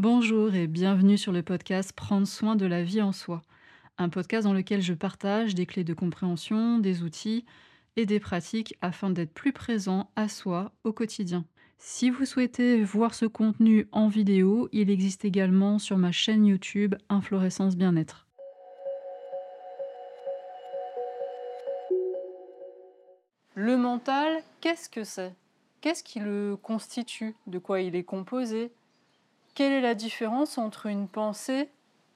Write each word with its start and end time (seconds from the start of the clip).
Bonjour 0.00 0.54
et 0.54 0.66
bienvenue 0.66 1.18
sur 1.18 1.30
le 1.30 1.42
podcast 1.42 1.92
Prendre 1.92 2.26
soin 2.26 2.56
de 2.56 2.64
la 2.64 2.82
vie 2.82 3.02
en 3.02 3.12
soi, 3.12 3.42
un 3.98 4.08
podcast 4.08 4.44
dans 4.44 4.54
lequel 4.54 4.80
je 4.80 4.94
partage 4.94 5.54
des 5.54 5.66
clés 5.66 5.84
de 5.84 5.92
compréhension, 5.92 6.78
des 6.78 7.02
outils 7.02 7.44
et 7.96 8.06
des 8.06 8.18
pratiques 8.18 8.78
afin 8.80 9.10
d'être 9.10 9.34
plus 9.34 9.52
présent 9.52 10.08
à 10.16 10.30
soi 10.30 10.72
au 10.84 10.94
quotidien. 10.94 11.44
Si 11.76 12.08
vous 12.08 12.24
souhaitez 12.24 12.82
voir 12.82 13.12
ce 13.12 13.26
contenu 13.26 13.88
en 13.92 14.08
vidéo, 14.08 14.70
il 14.72 14.88
existe 14.88 15.26
également 15.26 15.78
sur 15.78 15.98
ma 15.98 16.12
chaîne 16.12 16.46
YouTube 16.46 16.94
Inflorescence 17.10 17.76
Bien-être. 17.76 18.26
Le 23.54 23.76
mental, 23.76 24.42
qu'est-ce 24.62 24.88
que 24.88 25.04
c'est? 25.04 25.34
Qu'est-ce 25.82 26.02
qui 26.02 26.20
le 26.20 26.56
constitue? 26.56 27.34
De 27.46 27.58
quoi 27.58 27.82
il 27.82 27.94
est 27.94 28.04
composé? 28.04 28.72
Quelle 29.60 29.72
est 29.72 29.82
la 29.82 29.94
différence 29.94 30.56
entre 30.56 30.86
une 30.86 31.06
pensée 31.06 31.68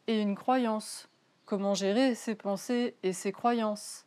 et 0.06 0.18
une 0.18 0.34
croyance? 0.34 1.10
Comment 1.44 1.74
gérer 1.74 2.14
ses 2.14 2.34
pensées 2.34 2.94
et 3.02 3.12
ses 3.12 3.32
croyances? 3.32 4.06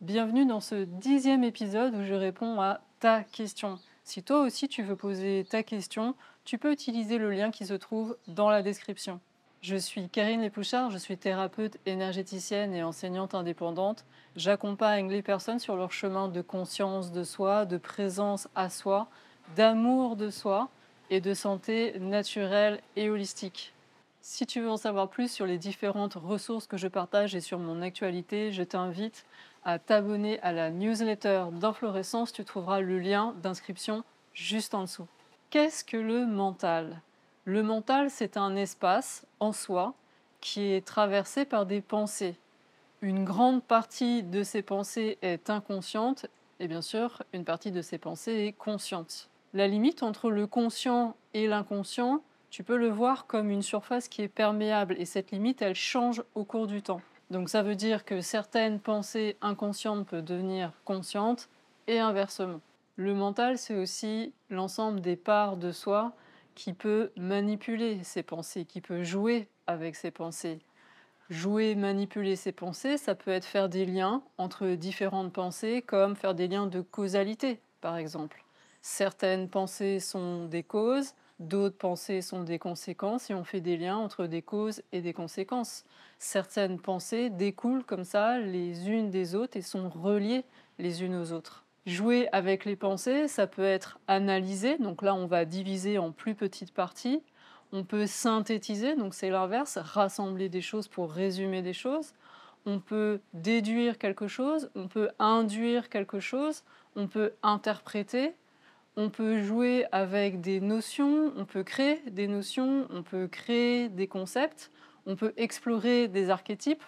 Bienvenue 0.00 0.46
dans 0.46 0.58
ce 0.58 0.82
dixième 0.82 1.44
épisode 1.44 1.94
où 1.94 2.02
je 2.02 2.14
réponds 2.14 2.60
à 2.60 2.80
ta 2.98 3.22
question. 3.22 3.78
Si 4.02 4.24
toi 4.24 4.40
aussi 4.40 4.66
tu 4.66 4.82
veux 4.82 4.96
poser 4.96 5.46
ta 5.48 5.62
question, 5.62 6.16
tu 6.44 6.58
peux 6.58 6.72
utiliser 6.72 7.18
le 7.18 7.30
lien 7.30 7.52
qui 7.52 7.66
se 7.66 7.74
trouve 7.74 8.16
dans 8.26 8.50
la 8.50 8.62
description. 8.62 9.20
Je 9.60 9.76
suis 9.76 10.08
Karine 10.08 10.40
Lépouchard, 10.40 10.90
je 10.90 10.98
suis 10.98 11.16
thérapeute 11.16 11.78
énergéticienne 11.86 12.74
et 12.74 12.82
enseignante 12.82 13.36
indépendante. 13.36 14.04
J'accompagne 14.34 15.08
les 15.08 15.22
personnes 15.22 15.60
sur 15.60 15.76
leur 15.76 15.92
chemin 15.92 16.26
de 16.26 16.40
conscience 16.40 17.12
de 17.12 17.22
soi, 17.22 17.64
de 17.64 17.76
présence 17.76 18.48
à 18.56 18.70
soi, 18.70 19.06
d'amour 19.54 20.16
de 20.16 20.30
soi 20.30 20.68
et 21.10 21.20
de 21.20 21.34
santé 21.34 21.98
naturelle 21.98 22.80
et 22.96 23.10
holistique. 23.10 23.72
Si 24.20 24.46
tu 24.46 24.60
veux 24.60 24.70
en 24.70 24.76
savoir 24.76 25.08
plus 25.08 25.30
sur 25.30 25.46
les 25.46 25.58
différentes 25.58 26.14
ressources 26.14 26.66
que 26.66 26.76
je 26.76 26.88
partage 26.88 27.34
et 27.34 27.40
sur 27.40 27.58
mon 27.58 27.82
actualité, 27.82 28.52
je 28.52 28.62
t'invite 28.62 29.24
à 29.64 29.78
t'abonner 29.78 30.40
à 30.40 30.52
la 30.52 30.70
newsletter 30.70 31.46
d'Inflorescence. 31.52 32.32
Tu 32.32 32.44
trouveras 32.44 32.80
le 32.80 32.98
lien 32.98 33.34
d'inscription 33.42 34.04
juste 34.32 34.74
en 34.74 34.82
dessous. 34.82 35.08
Qu'est-ce 35.50 35.84
que 35.84 35.96
le 35.96 36.24
mental? 36.24 37.00
Le 37.44 37.62
mental, 37.62 38.10
c'est 38.10 38.36
un 38.36 38.54
espace 38.54 39.26
en 39.40 39.52
soi 39.52 39.94
qui 40.40 40.72
est 40.72 40.86
traversé 40.86 41.44
par 41.44 41.66
des 41.66 41.80
pensées. 41.80 42.36
Une 43.00 43.24
grande 43.24 43.62
partie 43.62 44.22
de 44.22 44.44
ces 44.44 44.62
pensées 44.62 45.18
est 45.22 45.50
inconsciente 45.50 46.26
et 46.60 46.68
bien 46.68 46.80
sûr, 46.80 47.24
une 47.32 47.44
partie 47.44 47.72
de 47.72 47.82
ces 47.82 47.98
pensées 47.98 48.46
est 48.46 48.52
consciente. 48.52 49.28
La 49.54 49.68
limite 49.68 50.02
entre 50.02 50.30
le 50.30 50.46
conscient 50.46 51.14
et 51.34 51.46
l'inconscient, 51.46 52.22
tu 52.48 52.64
peux 52.64 52.78
le 52.78 52.88
voir 52.88 53.26
comme 53.26 53.50
une 53.50 53.60
surface 53.60 54.08
qui 54.08 54.22
est 54.22 54.28
perméable 54.28 54.94
et 54.98 55.04
cette 55.04 55.30
limite, 55.30 55.60
elle 55.60 55.74
change 55.74 56.22
au 56.34 56.44
cours 56.44 56.66
du 56.66 56.80
temps. 56.80 57.02
Donc 57.30 57.50
ça 57.50 57.62
veut 57.62 57.74
dire 57.74 58.06
que 58.06 58.22
certaines 58.22 58.80
pensées 58.80 59.36
inconscientes 59.42 60.06
peuvent 60.06 60.24
devenir 60.24 60.72
conscientes 60.86 61.50
et 61.86 61.98
inversement. 61.98 62.60
Le 62.96 63.14
mental, 63.14 63.58
c'est 63.58 63.74
aussi 63.74 64.32
l'ensemble 64.48 65.00
des 65.00 65.16
parts 65.16 65.58
de 65.58 65.70
soi 65.70 66.12
qui 66.54 66.72
peut 66.72 67.10
manipuler 67.16 68.02
ces 68.04 68.22
pensées, 68.22 68.64
qui 68.64 68.80
peut 68.80 69.02
jouer 69.02 69.48
avec 69.66 69.96
ces 69.96 70.10
pensées. 70.10 70.60
Jouer, 71.28 71.74
manipuler 71.74 72.36
ces 72.36 72.52
pensées, 72.52 72.96
ça 72.96 73.14
peut 73.14 73.30
être 73.30 73.44
faire 73.44 73.68
des 73.68 73.84
liens 73.84 74.22
entre 74.38 74.68
différentes 74.68 75.32
pensées, 75.32 75.82
comme 75.82 76.16
faire 76.16 76.34
des 76.34 76.48
liens 76.48 76.66
de 76.66 76.80
causalité, 76.80 77.60
par 77.82 77.96
exemple. 77.96 78.42
Certaines 78.82 79.48
pensées 79.48 80.00
sont 80.00 80.46
des 80.46 80.64
causes, 80.64 81.14
d'autres 81.38 81.76
pensées 81.76 82.20
sont 82.20 82.42
des 82.42 82.58
conséquences 82.58 83.30
et 83.30 83.34
on 83.34 83.44
fait 83.44 83.60
des 83.60 83.76
liens 83.76 83.96
entre 83.96 84.26
des 84.26 84.42
causes 84.42 84.82
et 84.90 85.00
des 85.00 85.12
conséquences. 85.12 85.84
Certaines 86.18 86.80
pensées 86.80 87.30
découlent 87.30 87.84
comme 87.84 88.02
ça 88.02 88.38
les 88.40 88.90
unes 88.90 89.10
des 89.10 89.36
autres 89.36 89.56
et 89.56 89.62
sont 89.62 89.88
reliées 89.88 90.44
les 90.80 91.04
unes 91.04 91.14
aux 91.14 91.32
autres. 91.32 91.64
Jouer 91.86 92.28
avec 92.32 92.64
les 92.64 92.74
pensées, 92.74 93.28
ça 93.28 93.46
peut 93.46 93.64
être 93.64 94.00
analyser, 94.08 94.78
donc 94.78 95.02
là 95.02 95.14
on 95.14 95.26
va 95.26 95.44
diviser 95.44 95.98
en 95.98 96.10
plus 96.10 96.34
petites 96.34 96.74
parties. 96.74 97.22
On 97.72 97.84
peut 97.84 98.06
synthétiser, 98.06 98.96
donc 98.96 99.14
c'est 99.14 99.30
l'inverse, 99.30 99.78
rassembler 99.78 100.48
des 100.48 100.60
choses 100.60 100.88
pour 100.88 101.12
résumer 101.12 101.62
des 101.62 101.72
choses. 101.72 102.14
On 102.66 102.80
peut 102.80 103.20
déduire 103.32 103.98
quelque 103.98 104.26
chose, 104.26 104.70
on 104.74 104.88
peut 104.88 105.10
induire 105.20 105.88
quelque 105.88 106.20
chose, 106.20 106.64
on 106.94 107.08
peut 107.08 107.32
interpréter, 107.42 108.34
on 108.96 109.10
peut 109.10 109.42
jouer 109.42 109.86
avec 109.92 110.40
des 110.40 110.60
notions, 110.60 111.32
on 111.36 111.44
peut 111.44 111.64
créer 111.64 112.02
des 112.10 112.28
notions, 112.28 112.86
on 112.90 113.02
peut 113.02 113.26
créer 113.26 113.88
des 113.88 114.06
concepts, 114.06 114.70
on 115.06 115.16
peut 115.16 115.32
explorer 115.36 116.08
des 116.08 116.30
archétypes. 116.30 116.84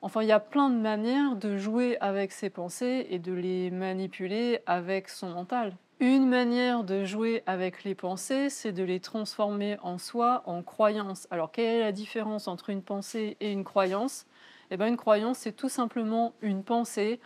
Enfin, 0.00 0.22
il 0.22 0.28
y 0.28 0.32
a 0.32 0.40
plein 0.40 0.70
de 0.70 0.78
manières 0.78 1.34
de 1.34 1.58
jouer 1.58 1.98
avec 2.00 2.30
ses 2.30 2.50
pensées 2.50 3.06
et 3.10 3.18
de 3.18 3.32
les 3.32 3.70
manipuler 3.70 4.60
avec 4.66 5.08
son 5.08 5.30
mental. 5.30 5.74
Une 6.00 6.28
manière 6.28 6.84
de 6.84 7.04
jouer 7.04 7.42
avec 7.46 7.82
les 7.82 7.96
pensées, 7.96 8.50
c'est 8.50 8.70
de 8.70 8.84
les 8.84 9.00
transformer 9.00 9.76
en 9.82 9.98
soi 9.98 10.44
en 10.46 10.62
croyances. 10.62 11.26
Alors, 11.32 11.50
quelle 11.50 11.64
est 11.64 11.80
la 11.80 11.90
différence 11.90 12.46
entre 12.46 12.70
une 12.70 12.82
pensée 12.82 13.36
et 13.40 13.50
une 13.50 13.64
croyance? 13.64 14.24
Eh 14.70 14.76
bien, 14.76 14.86
une 14.86 14.96
croyance, 14.96 15.38
c'est 15.38 15.56
tout 15.56 15.68
simplement 15.68 16.34
une 16.40 16.62
pensée 16.62 17.18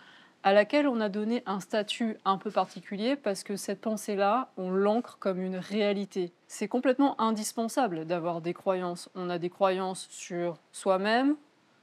à 0.42 0.52
laquelle 0.52 0.88
on 0.88 1.00
a 1.00 1.08
donné 1.08 1.42
un 1.46 1.60
statut 1.60 2.16
un 2.24 2.36
peu 2.36 2.50
particulier 2.50 3.16
parce 3.16 3.44
que 3.44 3.56
cette 3.56 3.80
pensée-là, 3.80 4.50
on 4.56 4.70
l'ancre 4.70 5.18
comme 5.18 5.40
une 5.40 5.56
réalité. 5.56 6.32
C'est 6.48 6.68
complètement 6.68 7.20
indispensable 7.20 8.04
d'avoir 8.06 8.40
des 8.40 8.52
croyances. 8.52 9.08
On 9.14 9.30
a 9.30 9.38
des 9.38 9.50
croyances 9.50 10.08
sur 10.10 10.58
soi-même, 10.72 11.36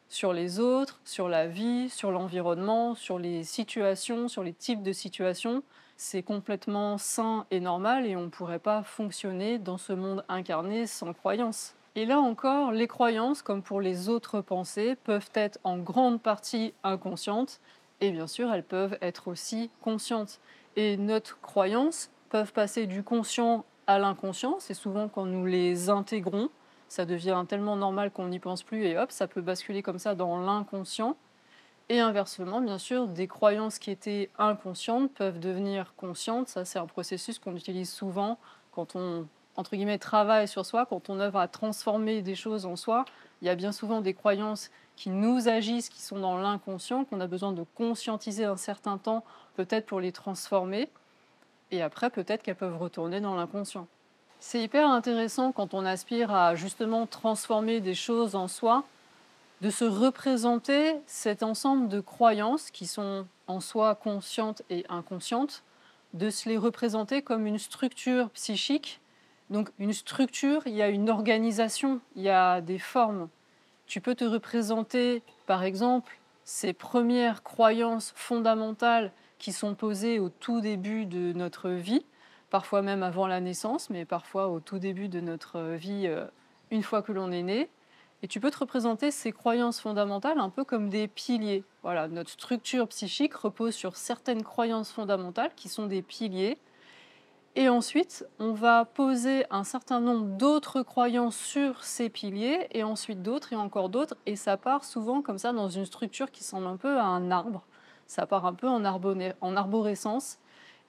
sur 0.09 0.33
les 0.33 0.59
autres, 0.59 0.99
sur 1.05 1.29
la 1.29 1.47
vie, 1.47 1.89
sur 1.89 2.11
l'environnement, 2.11 2.95
sur 2.95 3.17
les 3.17 3.43
situations, 3.43 4.27
sur 4.27 4.43
les 4.43 4.53
types 4.53 4.83
de 4.83 4.91
situations. 4.91 5.63
C'est 5.95 6.23
complètement 6.23 6.97
sain 6.97 7.45
et 7.51 7.59
normal 7.59 8.05
et 8.05 8.15
on 8.15 8.23
ne 8.23 8.29
pourrait 8.29 8.59
pas 8.59 8.83
fonctionner 8.83 9.57
dans 9.57 9.77
ce 9.77 9.93
monde 9.93 10.25
incarné 10.27 10.87
sans 10.87 11.13
croyances. 11.13 11.75
Et 11.95 12.05
là 12.05 12.19
encore, 12.19 12.71
les 12.71 12.87
croyances, 12.87 13.41
comme 13.41 13.61
pour 13.61 13.81
les 13.81 14.09
autres 14.09 14.41
pensées, 14.41 14.95
peuvent 14.95 15.31
être 15.33 15.59
en 15.63 15.77
grande 15.77 16.21
partie 16.21 16.73
inconscientes, 16.83 17.59
et 18.01 18.11
bien 18.11 18.27
sûr, 18.27 18.51
elles 18.51 18.63
peuvent 18.63 18.97
être 19.01 19.27
aussi 19.27 19.69
conscientes. 19.81 20.39
Et 20.75 20.97
notre 20.97 21.39
croyance 21.41 22.09
peuvent 22.29 22.53
passer 22.53 22.85
du 22.85 23.03
conscient 23.03 23.65
à 23.87 23.99
l'inconscient. 23.99 24.57
C'est 24.59 24.73
souvent 24.73 25.09
quand 25.09 25.25
nous 25.25 25.45
les 25.45 25.89
intégrons, 25.89 26.49
ça 26.87 27.05
devient 27.05 27.43
tellement 27.47 27.75
normal 27.75 28.11
qu'on 28.11 28.27
n'y 28.27 28.39
pense 28.39 28.63
plus 28.63 28.85
et 28.85 28.97
hop, 28.97 29.11
ça 29.11 29.27
peut 29.27 29.41
basculer 29.41 29.81
comme 29.81 29.99
ça 29.99 30.15
dans 30.15 30.39
l'inconscient. 30.39 31.17
Et 31.89 31.99
inversement, 31.99 32.61
bien 32.61 32.77
sûr, 32.77 33.07
des 33.07 33.27
croyances 33.27 33.79
qui 33.79 33.89
étaient 33.89 34.29
inconscientes 34.37 35.11
peuvent 35.11 35.39
devenir 35.39 35.95
conscientes. 35.97 36.47
Ça, 36.47 36.63
c'est 36.63 36.77
un 36.77 36.85
processus 36.85 37.39
qu'on 37.39 37.55
utilise 37.55 37.91
souvent 37.91 38.37
quand 38.71 38.95
on, 38.95 39.27
entre 39.55 39.75
guillemets, 39.75 39.97
travaille 39.97 40.47
sur 40.47 40.67
soi, 40.67 40.85
quand 40.85 41.09
on 41.09 41.19
œuvre 41.19 41.39
à 41.39 41.47
transformer 41.47 42.21
des 42.21 42.35
choses 42.35 42.67
en 42.67 42.75
soi. 42.75 43.05
Il 43.41 43.47
y 43.47 43.49
a 43.49 43.55
bien 43.55 43.71
souvent 43.71 44.01
des 44.01 44.13
croyances 44.13 44.69
qui 44.99 45.09
nous 45.09 45.47
agissent, 45.47 45.87
qui 45.87 46.01
sont 46.01 46.19
dans 46.19 46.37
l'inconscient, 46.37 47.05
qu'on 47.05 47.21
a 47.21 47.27
besoin 47.27 47.53
de 47.53 47.63
conscientiser 47.75 48.43
un 48.43 48.57
certain 48.57 48.97
temps, 48.97 49.23
peut-être 49.55 49.85
pour 49.85 50.01
les 50.01 50.11
transformer, 50.11 50.89
et 51.71 51.81
après 51.81 52.09
peut-être 52.09 52.43
qu'elles 52.43 52.57
peuvent 52.57 52.77
retourner 52.77 53.21
dans 53.21 53.33
l'inconscient. 53.33 53.87
C'est 54.41 54.61
hyper 54.61 54.89
intéressant 54.89 55.53
quand 55.53 55.73
on 55.73 55.85
aspire 55.85 56.35
à 56.35 56.55
justement 56.55 57.07
transformer 57.07 57.79
des 57.79 57.95
choses 57.95 58.35
en 58.35 58.49
soi, 58.49 58.83
de 59.61 59.69
se 59.69 59.85
représenter 59.85 60.95
cet 61.07 61.43
ensemble 61.43 61.87
de 61.87 62.01
croyances 62.01 62.69
qui 62.69 62.85
sont 62.85 63.25
en 63.47 63.61
soi 63.61 63.95
conscientes 63.95 64.63
et 64.69 64.85
inconscientes, 64.89 65.63
de 66.13 66.29
se 66.29 66.49
les 66.49 66.57
représenter 66.57 67.21
comme 67.21 67.45
une 67.45 67.59
structure 67.59 68.29
psychique. 68.31 68.99
Donc 69.49 69.69
une 69.79 69.93
structure, 69.93 70.63
il 70.65 70.73
y 70.73 70.81
a 70.81 70.89
une 70.89 71.09
organisation, 71.09 72.01
il 72.17 72.23
y 72.23 72.29
a 72.29 72.59
des 72.59 72.79
formes. 72.79 73.29
Tu 73.89 74.01
peux 74.01 74.13
te 74.13 74.23
représenter, 74.23 75.23
par 75.47 75.63
exemple, 75.63 76.19
ces 76.43 76.73
premières 76.73 77.41
croyances 77.41 78.13
fondamentales 78.15 79.11
qui 79.39 79.51
sont 79.51 79.73
posées 79.73 80.19
au 80.19 80.29
tout 80.29 80.61
début 80.61 81.07
de 81.07 81.33
notre 81.33 81.71
vie, 81.71 82.05
parfois 82.51 82.83
même 82.83 83.01
avant 83.01 83.25
la 83.25 83.39
naissance, 83.39 83.89
mais 83.89 84.05
parfois 84.05 84.49
au 84.49 84.59
tout 84.59 84.77
début 84.77 85.09
de 85.09 85.19
notre 85.21 85.73
vie, 85.73 86.03
euh, 86.05 86.27
une 86.69 86.83
fois 86.83 87.01
que 87.01 87.11
l'on 87.11 87.31
est 87.31 87.41
né. 87.41 87.67
Et 88.21 88.27
tu 88.27 88.39
peux 88.39 88.51
te 88.51 88.59
représenter 88.59 89.09
ces 89.09 89.31
croyances 89.31 89.81
fondamentales 89.81 90.37
un 90.37 90.51
peu 90.51 90.63
comme 90.63 90.91
des 90.91 91.07
piliers. 91.07 91.63
Voilà, 91.81 92.07
notre 92.07 92.29
structure 92.29 92.87
psychique 92.89 93.33
repose 93.33 93.73
sur 93.73 93.95
certaines 93.95 94.43
croyances 94.43 94.91
fondamentales 94.91 95.51
qui 95.55 95.67
sont 95.67 95.87
des 95.87 96.03
piliers 96.03 96.59
et 97.55 97.67
ensuite, 97.67 98.25
on 98.37 98.53
va 98.53 98.85
poser 98.85 99.45
un 99.49 99.63
certain 99.63 99.99
nombre 99.99 100.37
d'autres 100.37 100.83
croyances 100.83 101.35
sur 101.35 101.83
ces 101.83 102.09
piliers, 102.09 102.67
et 102.71 102.83
ensuite 102.83 103.21
d'autres, 103.21 103.53
et 103.53 103.55
encore 103.55 103.89
d'autres, 103.89 104.15
et 104.25 104.35
ça 104.35 104.55
part 104.55 104.83
souvent 104.83 105.21
comme 105.21 105.39
ça 105.39 105.51
dans 105.51 105.67
une 105.67 105.85
structure 105.85 106.31
qui 106.31 106.43
semble 106.43 106.67
un 106.67 106.77
peu 106.77 106.97
à 106.97 107.05
un 107.05 107.31
arbre. 107.31 107.65
Ça 108.05 108.27
part 108.27 108.45
un 108.45 108.53
peu 108.53 108.67
en, 108.67 108.85
arborescence. 108.85 110.39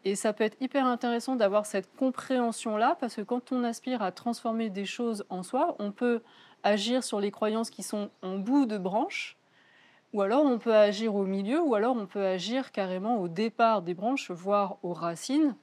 Et 0.05 0.15
ça 0.15 0.33
peut 0.33 0.45
être 0.45 0.57
hyper 0.61 0.87
intéressant 0.87 1.37
d'avoir 1.37 1.67
cette 1.67 1.95
compréhension-là, 1.97 2.97
parce 3.01 3.17
que 3.17 3.23
quand 3.23 3.53
on 3.53 3.65
aspire 3.65 4.03
à 4.03 4.13
transformer 4.13 4.71
des 4.71 4.87
choses 4.87 5.25
en 5.31 5.43
soi, 5.43 5.77
on 5.79 5.93
peut 5.93 6.23
agir 6.63 7.05
sur 7.05 7.21
les 7.21 7.31
croyances 7.31 7.71
qui 7.71 7.83
sont 7.83 8.11
en 8.23 8.39
bout 8.39 8.67
de 8.67 8.79
branche, 8.79 9.39
ou 10.13 10.23
alors 10.23 10.45
on 10.45 10.59
peut 10.59 10.75
agir 10.75 11.15
au 11.15 11.25
milieu, 11.25 11.61
ou 11.63 11.75
alors 11.75 11.97
on 11.97 12.07
peut 12.07 12.25
agir 12.25 12.71
carrément 12.73 13.19
au 13.19 13.29
départ 13.29 13.83
des 13.83 13.95
branches, 13.95 14.31
voire 14.31 14.79
aux 14.83 14.93
racines. 14.93 15.55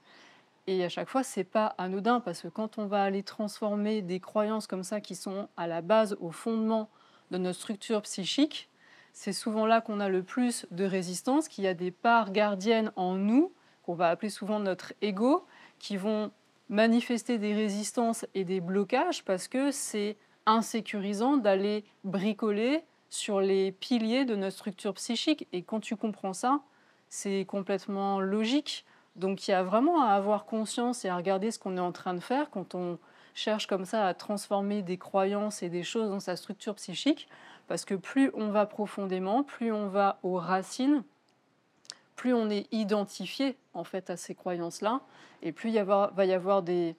Et 0.67 0.83
à 0.83 0.89
chaque 0.89 1.09
fois, 1.09 1.23
c'est 1.23 1.45
pas 1.45 1.67
anodin, 1.77 2.19
parce 2.19 2.41
que 2.41 2.49
quand 2.49 2.77
on 2.77 2.87
va 2.87 3.03
aller 3.03 3.23
transformer 3.23 4.01
des 4.01 4.19
croyances 4.19 4.67
comme 4.67 4.83
ça 4.83 4.99
qui 4.99 5.15
sont 5.15 5.47
à 5.55 5.65
la 5.65 5.81
base, 5.81 6.17
au 6.19 6.31
fondement 6.31 6.89
de 7.31 7.37
notre 7.37 7.59
structure 7.59 8.01
psychique, 8.01 8.69
c'est 9.13 9.33
souvent 9.33 9.65
là 9.65 9.81
qu'on 9.81 9.99
a 9.99 10.09
le 10.09 10.23
plus 10.23 10.67
de 10.71 10.83
résistance, 10.83 11.47
qu'il 11.47 11.63
y 11.63 11.67
a 11.67 11.73
des 11.73 11.91
parts 11.91 12.31
gardiennes 12.31 12.91
en 12.95 13.15
nous 13.15 13.53
qu'on 13.87 13.95
va 13.95 14.09
appeler 14.09 14.29
souvent 14.29 14.59
notre 14.59 14.93
ego, 15.01 15.45
qui 15.79 15.95
vont 15.95 16.31
manifester 16.67 17.37
des 17.37 17.53
résistances 17.53 18.25
et 18.35 18.43
des 18.43 18.59
blocages 18.59 19.23
parce 19.23 19.47
que 19.47 19.71
c'est 19.71 20.17
insécurisant 20.45 21.37
d'aller 21.37 21.85
bricoler 22.03 22.83
sur 23.09 23.39
les 23.39 23.71
piliers 23.71 24.25
de 24.25 24.35
notre 24.35 24.57
structure 24.57 24.93
psychique. 24.93 25.47
Et 25.53 25.63
quand 25.63 25.79
tu 25.79 25.95
comprends 25.95 26.33
ça, 26.33 26.59
c'est 27.07 27.45
complètement 27.45 28.19
logique. 28.19 28.85
Donc 29.17 29.47
il 29.47 29.51
y 29.51 29.53
a 29.53 29.63
vraiment 29.63 30.01
à 30.01 30.11
avoir 30.11 30.45
conscience 30.45 31.03
et 31.03 31.09
à 31.09 31.15
regarder 31.15 31.51
ce 31.51 31.59
qu'on 31.59 31.75
est 31.75 31.81
en 31.81 31.91
train 31.91 32.13
de 32.13 32.19
faire 32.19 32.49
quand 32.51 32.75
on 32.75 32.99
cherche 33.33 33.67
comme 33.67 33.85
ça 33.85 34.07
à 34.07 34.13
transformer 34.13 34.81
des 34.81 34.97
croyances 34.97 35.63
et 35.63 35.69
des 35.69 35.83
choses 35.83 36.09
dans 36.09 36.19
sa 36.19 36.35
structure 36.35 36.75
psychique. 36.75 37.27
Parce 37.67 37.83
que 37.83 37.95
plus 37.95 38.31
on 38.33 38.49
va 38.49 38.65
profondément, 38.65 39.43
plus 39.43 39.71
on 39.71 39.87
va 39.87 40.19
aux 40.23 40.37
racines, 40.37 41.03
plus 42.15 42.33
on 42.33 42.49
est 42.49 42.67
identifié 42.71 43.57
en 43.73 43.83
fait 43.83 44.09
à 44.09 44.17
ces 44.17 44.35
croyances-là, 44.35 45.01
et 45.41 45.51
plus 45.51 45.69
il 45.71 45.81
va 45.81 46.25
y 46.25 46.33
avoir 46.33 46.63
des, 46.63 46.95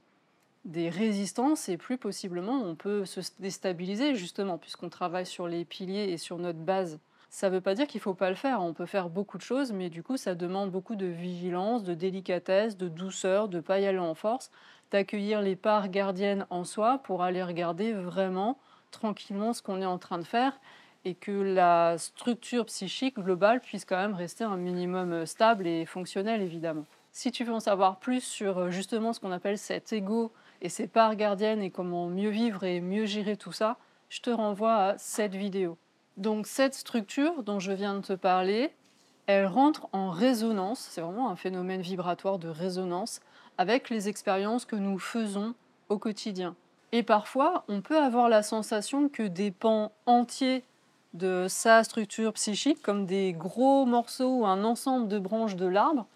des 0.64 0.90
résistances, 0.90 1.68
et 1.68 1.76
plus 1.76 1.96
possiblement 1.96 2.62
on 2.62 2.74
peut 2.74 3.04
se 3.04 3.20
déstabiliser 3.38 4.14
justement, 4.14 4.58
puisqu'on 4.58 4.90
travaille 4.90 5.26
sur 5.26 5.48
les 5.48 5.64
piliers 5.64 6.12
et 6.12 6.18
sur 6.18 6.38
notre 6.38 6.58
base. 6.58 6.98
Ça 7.30 7.50
ne 7.50 7.54
veut 7.54 7.60
pas 7.60 7.74
dire 7.74 7.86
qu'il 7.86 7.98
ne 7.98 8.02
faut 8.02 8.14
pas 8.14 8.30
le 8.30 8.36
faire, 8.36 8.62
on 8.62 8.72
peut 8.72 8.86
faire 8.86 9.10
beaucoup 9.10 9.36
de 9.36 9.42
choses, 9.42 9.72
mais 9.72 9.90
du 9.90 10.02
coup 10.02 10.16
ça 10.16 10.34
demande 10.34 10.70
beaucoup 10.70 10.96
de 10.96 11.06
vigilance, 11.06 11.84
de 11.84 11.94
délicatesse, 11.94 12.76
de 12.76 12.88
douceur, 12.88 13.48
de 13.48 13.58
ne 13.58 13.62
pas 13.62 13.80
y 13.80 13.86
aller 13.86 13.98
en 13.98 14.14
force, 14.14 14.50
d'accueillir 14.90 15.42
les 15.42 15.54
parts 15.54 15.88
gardiennes 15.88 16.46
en 16.48 16.64
soi 16.64 16.98
pour 17.04 17.22
aller 17.22 17.42
regarder 17.42 17.92
vraiment 17.92 18.58
tranquillement 18.90 19.52
ce 19.52 19.62
qu'on 19.62 19.82
est 19.82 19.86
en 19.86 19.98
train 19.98 20.18
de 20.18 20.24
faire 20.24 20.58
et 21.04 21.14
que 21.14 21.30
la 21.30 21.96
structure 21.98 22.64
psychique 22.66 23.18
globale 23.18 23.60
puisse 23.60 23.84
quand 23.84 23.96
même 23.96 24.14
rester 24.14 24.44
un 24.44 24.56
minimum 24.56 25.26
stable 25.26 25.66
et 25.66 25.84
fonctionnel 25.84 26.40
évidemment. 26.40 26.86
Si 27.12 27.32
tu 27.32 27.44
veux 27.44 27.52
en 27.52 27.60
savoir 27.60 27.98
plus 27.98 28.22
sur 28.22 28.58
euh, 28.58 28.70
justement 28.70 29.12
ce 29.12 29.20
qu'on 29.20 29.32
appelle 29.32 29.58
cet 29.58 29.92
ego 29.92 30.32
et 30.60 30.68
ses 30.68 30.86
parts 30.86 31.16
gardiennes 31.16 31.62
et 31.62 31.70
comment 31.70 32.08
mieux 32.08 32.30
vivre 32.30 32.64
et 32.64 32.80
mieux 32.80 33.06
gérer 33.06 33.36
tout 33.36 33.52
ça, 33.52 33.76
je 34.08 34.20
te 34.20 34.30
renvoie 34.30 34.76
à 34.76 34.98
cette 34.98 35.34
vidéo. 35.34 35.78
Donc 36.18 36.48
cette 36.48 36.74
structure 36.74 37.44
dont 37.44 37.60
je 37.60 37.70
viens 37.70 37.94
de 37.94 38.00
te 38.00 38.12
parler, 38.12 38.72
elle 39.26 39.46
rentre 39.46 39.88
en 39.92 40.10
résonance, 40.10 40.80
c'est 40.90 41.00
vraiment 41.00 41.30
un 41.30 41.36
phénomène 41.36 41.80
vibratoire 41.80 42.40
de 42.40 42.48
résonance 42.48 43.20
avec 43.56 43.88
les 43.88 44.08
expériences 44.08 44.64
que 44.64 44.74
nous 44.74 44.98
faisons 44.98 45.54
au 45.88 45.96
quotidien. 45.96 46.56
Et 46.90 47.04
parfois, 47.04 47.64
on 47.68 47.82
peut 47.82 47.98
avoir 47.98 48.28
la 48.28 48.42
sensation 48.42 49.08
que 49.08 49.22
des 49.22 49.52
pans 49.52 49.92
entiers 50.06 50.64
de 51.14 51.46
sa 51.48 51.84
structure 51.84 52.32
psychique 52.32 52.82
comme 52.82 53.06
des 53.06 53.32
gros 53.32 53.86
morceaux 53.86 54.40
ou 54.40 54.46
un 54.46 54.64
ensemble 54.64 55.06
de 55.06 55.20
branches 55.20 55.54
de 55.54 55.66
l'arbre 55.66 56.06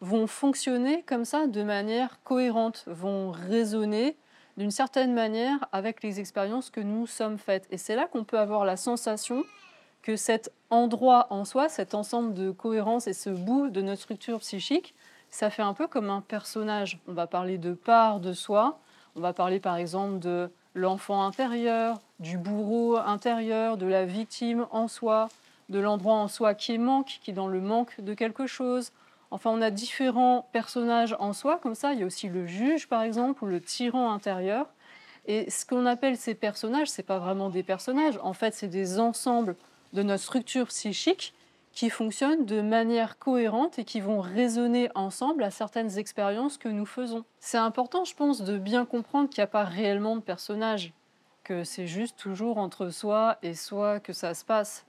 vont 0.00 0.26
fonctionner 0.26 1.02
comme 1.02 1.26
ça 1.26 1.46
de 1.46 1.62
manière 1.62 2.18
cohérente, 2.24 2.84
vont 2.86 3.30
résonner 3.30 4.16
d'une 4.60 4.70
certaine 4.70 5.14
manière 5.14 5.66
avec 5.72 6.02
les 6.02 6.20
expériences 6.20 6.68
que 6.68 6.82
nous 6.82 7.06
sommes 7.06 7.38
faites. 7.38 7.66
Et 7.70 7.78
c'est 7.78 7.96
là 7.96 8.06
qu'on 8.06 8.24
peut 8.24 8.38
avoir 8.38 8.66
la 8.66 8.76
sensation 8.76 9.42
que 10.02 10.16
cet 10.16 10.52
endroit 10.68 11.28
en 11.30 11.46
soi, 11.46 11.70
cet 11.70 11.94
ensemble 11.94 12.34
de 12.34 12.50
cohérence 12.50 13.06
et 13.06 13.14
ce 13.14 13.30
bout 13.30 13.70
de 13.70 13.80
notre 13.80 14.02
structure 14.02 14.38
psychique, 14.40 14.94
ça 15.30 15.48
fait 15.48 15.62
un 15.62 15.72
peu 15.72 15.86
comme 15.86 16.10
un 16.10 16.20
personnage. 16.20 16.98
On 17.08 17.14
va 17.14 17.26
parler 17.26 17.56
de 17.56 17.72
part 17.72 18.20
de 18.20 18.34
soi, 18.34 18.78
on 19.16 19.20
va 19.20 19.32
parler 19.32 19.60
par 19.60 19.76
exemple 19.76 20.18
de 20.18 20.50
l'enfant 20.74 21.24
intérieur, 21.24 21.98
du 22.18 22.36
bourreau 22.36 22.98
intérieur, 22.98 23.78
de 23.78 23.86
la 23.86 24.04
victime 24.04 24.66
en 24.72 24.88
soi, 24.88 25.30
de 25.70 25.78
l'endroit 25.78 26.16
en 26.16 26.28
soi 26.28 26.52
qui 26.52 26.76
manque, 26.76 27.18
qui 27.22 27.30
est 27.30 27.34
dans 27.34 27.48
le 27.48 27.62
manque 27.62 27.98
de 27.98 28.12
quelque 28.12 28.46
chose. 28.46 28.92
Enfin, 29.30 29.50
on 29.50 29.62
a 29.62 29.70
différents 29.70 30.48
personnages 30.52 31.16
en 31.18 31.32
soi, 31.32 31.58
comme 31.58 31.74
ça. 31.74 31.92
Il 31.92 32.00
y 32.00 32.02
a 32.02 32.06
aussi 32.06 32.28
le 32.28 32.46
juge, 32.46 32.88
par 32.88 33.02
exemple, 33.02 33.44
ou 33.44 33.46
le 33.46 33.60
tyran 33.60 34.12
intérieur. 34.12 34.66
Et 35.26 35.48
ce 35.50 35.64
qu'on 35.64 35.86
appelle 35.86 36.16
ces 36.16 36.34
personnages, 36.34 36.88
ce 36.88 37.00
n'est 37.00 37.06
pas 37.06 37.18
vraiment 37.18 37.50
des 37.50 37.62
personnages. 37.62 38.18
En 38.22 38.32
fait, 38.32 38.54
c'est 38.54 38.68
des 38.68 38.98
ensembles 38.98 39.56
de 39.92 40.02
notre 40.02 40.22
structure 40.22 40.66
psychique 40.66 41.34
qui 41.72 41.90
fonctionnent 41.90 42.46
de 42.46 42.60
manière 42.60 43.18
cohérente 43.18 43.78
et 43.78 43.84
qui 43.84 44.00
vont 44.00 44.20
résonner 44.20 44.90
ensemble 44.94 45.44
à 45.44 45.50
certaines 45.50 45.98
expériences 45.98 46.58
que 46.58 46.68
nous 46.68 46.86
faisons. 46.86 47.24
C'est 47.38 47.58
important, 47.58 48.04
je 48.04 48.14
pense, 48.14 48.42
de 48.42 48.58
bien 48.58 48.84
comprendre 48.84 49.28
qu'il 49.28 49.40
n'y 49.40 49.44
a 49.44 49.48
pas 49.48 49.64
réellement 49.64 50.16
de 50.16 50.20
personnages, 50.20 50.92
que 51.44 51.62
c'est 51.62 51.86
juste 51.86 52.18
toujours 52.18 52.58
entre 52.58 52.88
soi 52.88 53.38
et 53.42 53.54
soi 53.54 54.00
que 54.00 54.12
ça 54.12 54.34
se 54.34 54.44
passe. 54.44 54.84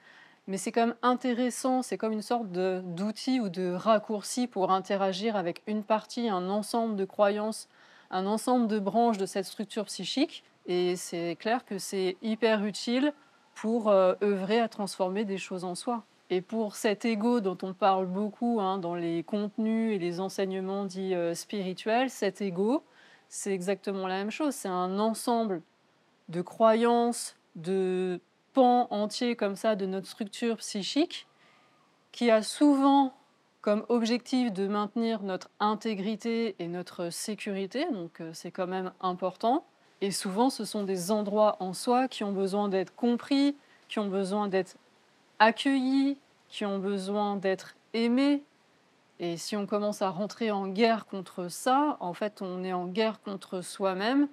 Mais 0.48 0.58
c'est 0.58 0.72
quand 0.72 0.88
même 0.88 0.96
intéressant, 1.02 1.82
c'est 1.82 1.98
comme 1.98 2.14
une 2.14 2.22
sorte 2.22 2.48
d'outil 2.52 3.40
ou 3.40 3.50
de 3.50 3.72
raccourci 3.74 4.48
pour 4.48 4.72
interagir 4.72 5.36
avec 5.36 5.62
une 5.68 5.84
partie, 5.84 6.30
un 6.30 6.50
ensemble 6.50 6.96
de 6.96 7.06
croyances, 7.06 7.70
un 8.10 8.26
ensemble 8.26 8.68
de 8.68 8.80
branches 8.80 9.18
de 9.18 9.26
cette 9.26 9.46
structure 9.46 9.86
psychique. 9.86 10.44
Et 10.66 10.96
c'est 10.96 11.36
clair 11.40 11.66
que 11.66 11.78
c'est 11.78 12.18
hyper 12.22 12.66
utile 12.66 13.14
pour 13.56 13.90
euh, 13.90 14.14
œuvrer 14.24 14.60
à 14.60 14.68
transformer 14.68 15.26
des 15.26 15.38
choses 15.38 15.64
en 15.64 15.76
soi. 15.76 16.04
Et 16.30 16.42
pour 16.42 16.76
cet 16.76 17.04
ego 17.06 17.42
dont 17.42 17.58
on 17.62 17.74
parle 17.74 18.06
beaucoup 18.06 18.60
hein, 18.62 18.78
dans 18.78 18.96
les 18.96 19.24
contenus 19.24 19.94
et 19.94 20.00
les 20.00 20.20
enseignements 20.20 20.86
dits 20.86 21.14
euh, 21.14 21.36
spirituels, 21.36 22.10
cet 22.10 22.42
ego, 22.42 22.84
c'est 23.28 23.54
exactement 23.54 24.08
la 24.08 24.16
même 24.16 24.32
chose. 24.32 24.56
C'est 24.56 24.70
un 24.70 24.98
ensemble 24.98 25.62
de 26.30 26.42
croyances, 26.42 27.36
de 27.56 28.20
pans 28.54 28.88
entiers 28.92 29.36
comme 29.36 29.56
ça 29.56 29.76
de 29.76 29.86
notre 29.86 30.08
structure 30.08 30.58
psychique 30.58 31.28
qui 32.12 32.30
a 32.30 32.44
souvent 32.44 33.14
comme 33.62 33.86
objectif 33.90 34.52
de 34.52 34.68
maintenir 34.68 35.22
notre 35.22 35.50
intégrité 35.60 36.56
et 36.60 36.68
notre 36.68 37.10
sécurité, 37.10 37.86
donc 37.92 38.20
euh, 38.20 38.32
c'est 38.34 38.52
quand 38.52 38.68
même 38.68 38.92
important. 39.02 39.66
Et 40.02 40.10
souvent, 40.10 40.50
ce 40.50 40.66
sont 40.66 40.84
des 40.84 41.12
endroits 41.12 41.58
en 41.60 41.74
soi 41.74 42.08
qui 42.08 42.24
ont 42.24 42.32
besoin 42.32 42.70
d'être 42.70 42.96
compris, 42.96 43.56
qui 43.88 44.00
ont 44.00 44.08
besoin 44.08 44.48
d'être 44.48 44.76
accueillis, 45.38 46.18
qui 46.50 46.66
ont 46.66 46.80
besoin 46.80 47.36
d'être 47.36 47.76
aimés. 47.94 48.44
Et 49.20 49.38
si 49.38 49.56
on 49.56 49.68
commence 49.68 50.02
à 50.02 50.10
rentrer 50.10 50.50
en 50.50 50.68
guerre 50.68 51.06
contre 51.06 51.50
ça, 51.50 51.98
en 52.00 52.14
fait, 52.14 52.42
on 52.42 52.64
est 52.64 52.74
en 52.74 52.88
guerre 52.88 53.22
contre 53.22 53.62
soi-même. 53.62 54.28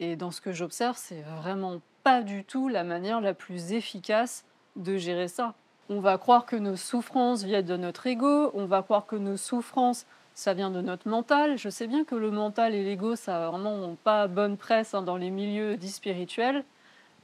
Et 0.00 0.16
dans 0.16 0.32
ce 0.32 0.40
que 0.40 0.52
j'observe, 0.52 0.96
c'est 0.96 1.22
vraiment 1.22 1.80
pas 2.02 2.22
du 2.22 2.44
tout 2.44 2.68
la 2.68 2.84
manière 2.84 3.20
la 3.20 3.34
plus 3.34 3.72
efficace 3.72 4.44
de 4.76 4.96
gérer 4.96 5.28
ça. 5.28 5.54
On 5.88 6.00
va 6.00 6.18
croire 6.18 6.46
que 6.46 6.56
nos 6.56 6.76
souffrances 6.76 7.44
viennent 7.44 7.64
de 7.64 7.76
notre 7.76 8.06
ego, 8.06 8.50
on 8.54 8.66
va 8.66 8.82
croire 8.82 9.06
que 9.06 9.16
nos 9.16 9.36
souffrances, 9.36 10.06
ça 10.34 10.54
vient 10.54 10.70
de 10.70 10.80
notre 10.80 11.08
mental. 11.08 11.58
Je 11.58 11.68
sais 11.68 11.86
bien 11.86 12.04
que 12.04 12.14
le 12.14 12.30
mental 12.30 12.74
et 12.74 12.84
l'ego, 12.84 13.16
ça 13.16 13.50
vraiment 13.50 13.96
pas 14.04 14.28
bonne 14.28 14.56
presse 14.56 14.94
hein, 14.94 15.02
dans 15.02 15.16
les 15.16 15.30
milieux 15.30 15.76
dits 15.76 15.90
spirituels. 15.90 16.64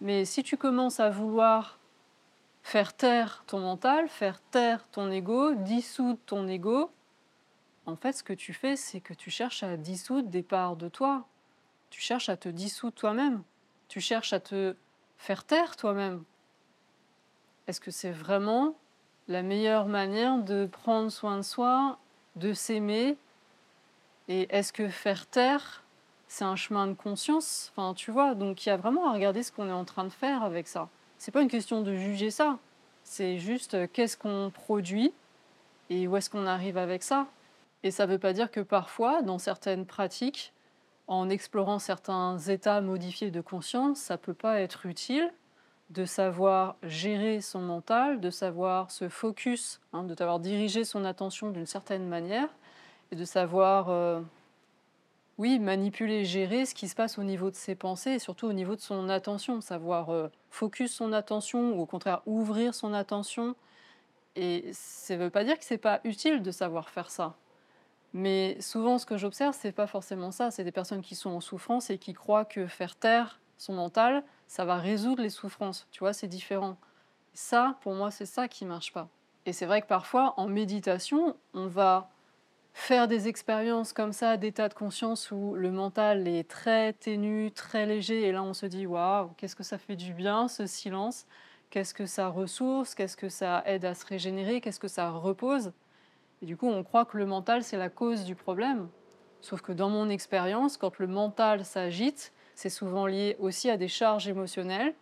Mais 0.00 0.24
si 0.24 0.42
tu 0.42 0.56
commences 0.56 0.98
à 0.98 1.10
vouloir 1.10 1.78
faire 2.62 2.94
taire 2.94 3.44
ton 3.46 3.60
mental, 3.60 4.08
faire 4.08 4.40
taire 4.50 4.84
ton 4.90 5.10
ego, 5.10 5.54
dissoudre 5.54 6.18
ton 6.26 6.48
ego, 6.48 6.90
en 7.86 7.96
fait, 7.96 8.12
ce 8.12 8.22
que 8.22 8.32
tu 8.32 8.52
fais, 8.54 8.76
c'est 8.76 9.00
que 9.00 9.12
tu 9.12 9.30
cherches 9.30 9.62
à 9.62 9.76
dissoudre 9.76 10.28
des 10.28 10.42
parts 10.42 10.76
de 10.76 10.88
toi. 10.88 11.26
Tu 11.90 12.00
cherches 12.00 12.30
à 12.30 12.36
te 12.36 12.48
dissoudre 12.48 12.94
toi-même. 12.94 13.42
Tu 13.94 14.00
cherches 14.00 14.32
à 14.32 14.40
te 14.40 14.74
faire 15.18 15.44
taire 15.44 15.76
toi-même. 15.76 16.24
Est-ce 17.68 17.80
que 17.80 17.92
c'est 17.92 18.10
vraiment 18.10 18.74
la 19.28 19.42
meilleure 19.42 19.86
manière 19.86 20.38
de 20.38 20.66
prendre 20.66 21.10
soin 21.10 21.36
de 21.36 21.42
soi, 21.42 22.00
de 22.34 22.52
s'aimer? 22.52 23.16
Et 24.26 24.48
est-ce 24.50 24.72
que 24.72 24.88
faire 24.88 25.28
taire, 25.28 25.84
c'est 26.26 26.42
un 26.42 26.56
chemin 26.56 26.88
de 26.88 26.94
conscience? 26.94 27.70
Enfin, 27.70 27.94
tu 27.94 28.10
vois, 28.10 28.34
donc 28.34 28.66
il 28.66 28.70
y 28.70 28.72
a 28.72 28.76
vraiment 28.76 29.08
à 29.08 29.12
regarder 29.12 29.44
ce 29.44 29.52
qu'on 29.52 29.68
est 29.68 29.72
en 29.72 29.84
train 29.84 30.02
de 30.02 30.10
faire 30.10 30.42
avec 30.42 30.66
ça 30.66 30.88
c'est 31.18 31.30
pas 31.30 31.42
une 31.42 31.48
question 31.48 31.82
de 31.82 31.94
juger 31.94 32.30
ça. 32.30 32.58
C'est 33.04 33.38
juste 33.38 33.74
euh, 33.74 33.86
qu'est-ce 33.90 34.16
qu'on 34.16 34.50
produit 34.50 35.12
et 35.88 36.08
où 36.08 36.16
est-ce 36.16 36.28
qu'on 36.28 36.46
arrive 36.46 36.76
avec 36.76 37.02
ça? 37.02 37.28
Et 37.82 37.90
ça 37.90 38.06
veut 38.06 38.18
pas 38.18 38.32
dire 38.32 38.50
que 38.50 38.60
parfois, 38.60 39.22
dans 39.22 39.38
certaines 39.38 39.86
pratiques, 39.86 40.52
en 41.06 41.28
explorant 41.28 41.78
certains 41.78 42.38
états 42.38 42.80
modifiés 42.80 43.30
de 43.30 43.40
conscience, 43.40 43.98
ça 43.98 44.16
peut 44.16 44.34
pas 44.34 44.60
être 44.60 44.86
utile 44.86 45.30
de 45.90 46.04
savoir 46.04 46.76
gérer 46.82 47.40
son 47.40 47.60
mental, 47.60 48.20
de 48.20 48.30
savoir 48.30 48.90
se 48.90 49.08
focus, 49.08 49.80
hein, 49.92 50.04
de 50.04 50.14
savoir 50.16 50.40
diriger 50.40 50.84
son 50.84 51.04
attention 51.04 51.50
d'une 51.50 51.66
certaine 51.66 52.08
manière, 52.08 52.48
et 53.12 53.16
de 53.16 53.24
savoir, 53.24 53.90
euh, 53.90 54.20
oui, 55.36 55.58
manipuler, 55.58 56.24
gérer 56.24 56.64
ce 56.64 56.74
qui 56.74 56.88
se 56.88 56.94
passe 56.94 57.18
au 57.18 57.22
niveau 57.22 57.50
de 57.50 57.56
ses 57.56 57.74
pensées 57.74 58.12
et 58.12 58.18
surtout 58.18 58.46
au 58.46 58.52
niveau 58.52 58.76
de 58.76 58.80
son 58.80 59.08
attention, 59.08 59.60
savoir 59.60 60.10
euh, 60.10 60.28
focus 60.50 60.94
son 60.94 61.12
attention 61.12 61.74
ou 61.74 61.82
au 61.82 61.86
contraire 61.86 62.22
ouvrir 62.26 62.74
son 62.74 62.94
attention. 62.94 63.54
Et 64.36 64.70
ça 64.72 65.16
ne 65.16 65.24
veut 65.24 65.30
pas 65.30 65.44
dire 65.44 65.58
que 65.58 65.64
c'est 65.64 65.78
pas 65.78 66.00
utile 66.04 66.42
de 66.42 66.50
savoir 66.50 66.88
faire 66.88 67.10
ça. 67.10 67.36
Mais 68.14 68.56
souvent, 68.60 68.98
ce 68.98 69.06
que 69.06 69.16
j'observe, 69.16 69.56
c'est 69.58 69.72
pas 69.72 69.88
forcément 69.88 70.30
ça. 70.30 70.50
C'est 70.52 70.64
des 70.64 70.72
personnes 70.72 71.02
qui 71.02 71.16
sont 71.16 71.30
en 71.30 71.40
souffrance 71.40 71.90
et 71.90 71.98
qui 71.98 72.14
croient 72.14 72.44
que 72.44 72.66
faire 72.68 72.94
taire 72.96 73.40
son 73.58 73.74
mental, 73.74 74.22
ça 74.46 74.64
va 74.64 74.76
résoudre 74.76 75.20
les 75.22 75.30
souffrances. 75.30 75.86
Tu 75.90 75.98
vois, 75.98 76.12
c'est 76.12 76.28
différent. 76.28 76.76
Ça, 77.34 77.76
pour 77.82 77.92
moi, 77.94 78.12
c'est 78.12 78.26
ça 78.26 78.46
qui 78.46 78.64
marche 78.64 78.92
pas. 78.92 79.08
Et 79.46 79.52
c'est 79.52 79.66
vrai 79.66 79.82
que 79.82 79.88
parfois, 79.88 80.34
en 80.36 80.46
méditation, 80.46 81.36
on 81.54 81.66
va 81.66 82.08
faire 82.72 83.08
des 83.08 83.28
expériences 83.28 83.92
comme 83.92 84.12
ça, 84.12 84.36
d'état 84.36 84.68
de 84.68 84.74
conscience 84.74 85.30
où 85.30 85.54
le 85.54 85.70
mental 85.70 86.26
est 86.28 86.48
très 86.48 86.92
ténu, 86.92 87.50
très 87.52 87.86
léger, 87.86 88.22
et 88.22 88.32
là 88.32 88.42
on 88.42 88.52
se 88.52 88.66
dit 88.66 88.86
waouh, 88.86 89.30
qu'est-ce 89.36 89.54
que 89.54 89.62
ça 89.62 89.78
fait 89.78 89.94
du 89.94 90.12
bien 90.12 90.48
ce 90.48 90.66
silence, 90.66 91.26
qu'est-ce 91.70 91.94
que 91.94 92.04
ça 92.04 92.28
ressource, 92.28 92.96
qu'est-ce 92.96 93.16
que 93.16 93.28
ça 93.28 93.62
aide 93.66 93.84
à 93.84 93.94
se 93.94 94.04
régénérer, 94.04 94.60
qu'est-ce 94.60 94.80
que 94.80 94.88
ça 94.88 95.10
repose? 95.10 95.72
Et 96.44 96.46
du 96.46 96.58
coup, 96.58 96.68
on 96.68 96.84
croit 96.84 97.06
que 97.06 97.16
le 97.16 97.24
mental 97.24 97.64
c'est 97.64 97.78
la 97.78 97.88
cause 97.88 98.24
du 98.24 98.34
problème. 98.34 98.90
Sauf 99.40 99.62
que 99.62 99.72
dans 99.72 99.88
mon 99.88 100.10
expérience, 100.10 100.76
quand 100.76 100.98
le 100.98 101.06
mental 101.06 101.64
s'agite, 101.64 102.34
c'est 102.54 102.68
souvent 102.68 103.06
lié 103.06 103.34
aussi 103.40 103.70
à 103.70 103.78
des 103.78 103.88
charges 103.88 104.28
émotionnelles. 104.28 104.92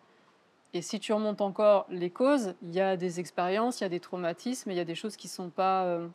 Et 0.73 0.83
si 0.83 1.01
tu 1.01 1.13
remontes 1.13 1.41
encore 1.41 1.87
les 1.91 2.11
causes, 2.11 2.55
il 2.63 2.71
y 2.73 2.79
a 2.79 2.97
des 2.97 3.19
expériences, 3.19 3.81
il 3.81 3.83
y 3.83 3.87
a 3.87 3.89
des 3.89 3.99
traumatismes, 3.99 4.71
il 4.71 4.77
y 4.77 4.81
a 4.81 4.85
des 4.85 4.95
choses 4.95 5.17
qui 5.17 5.27
ne 5.27 5.33
sont 5.33 5.51
pas 5.51 5.83
euh, 5.87 6.07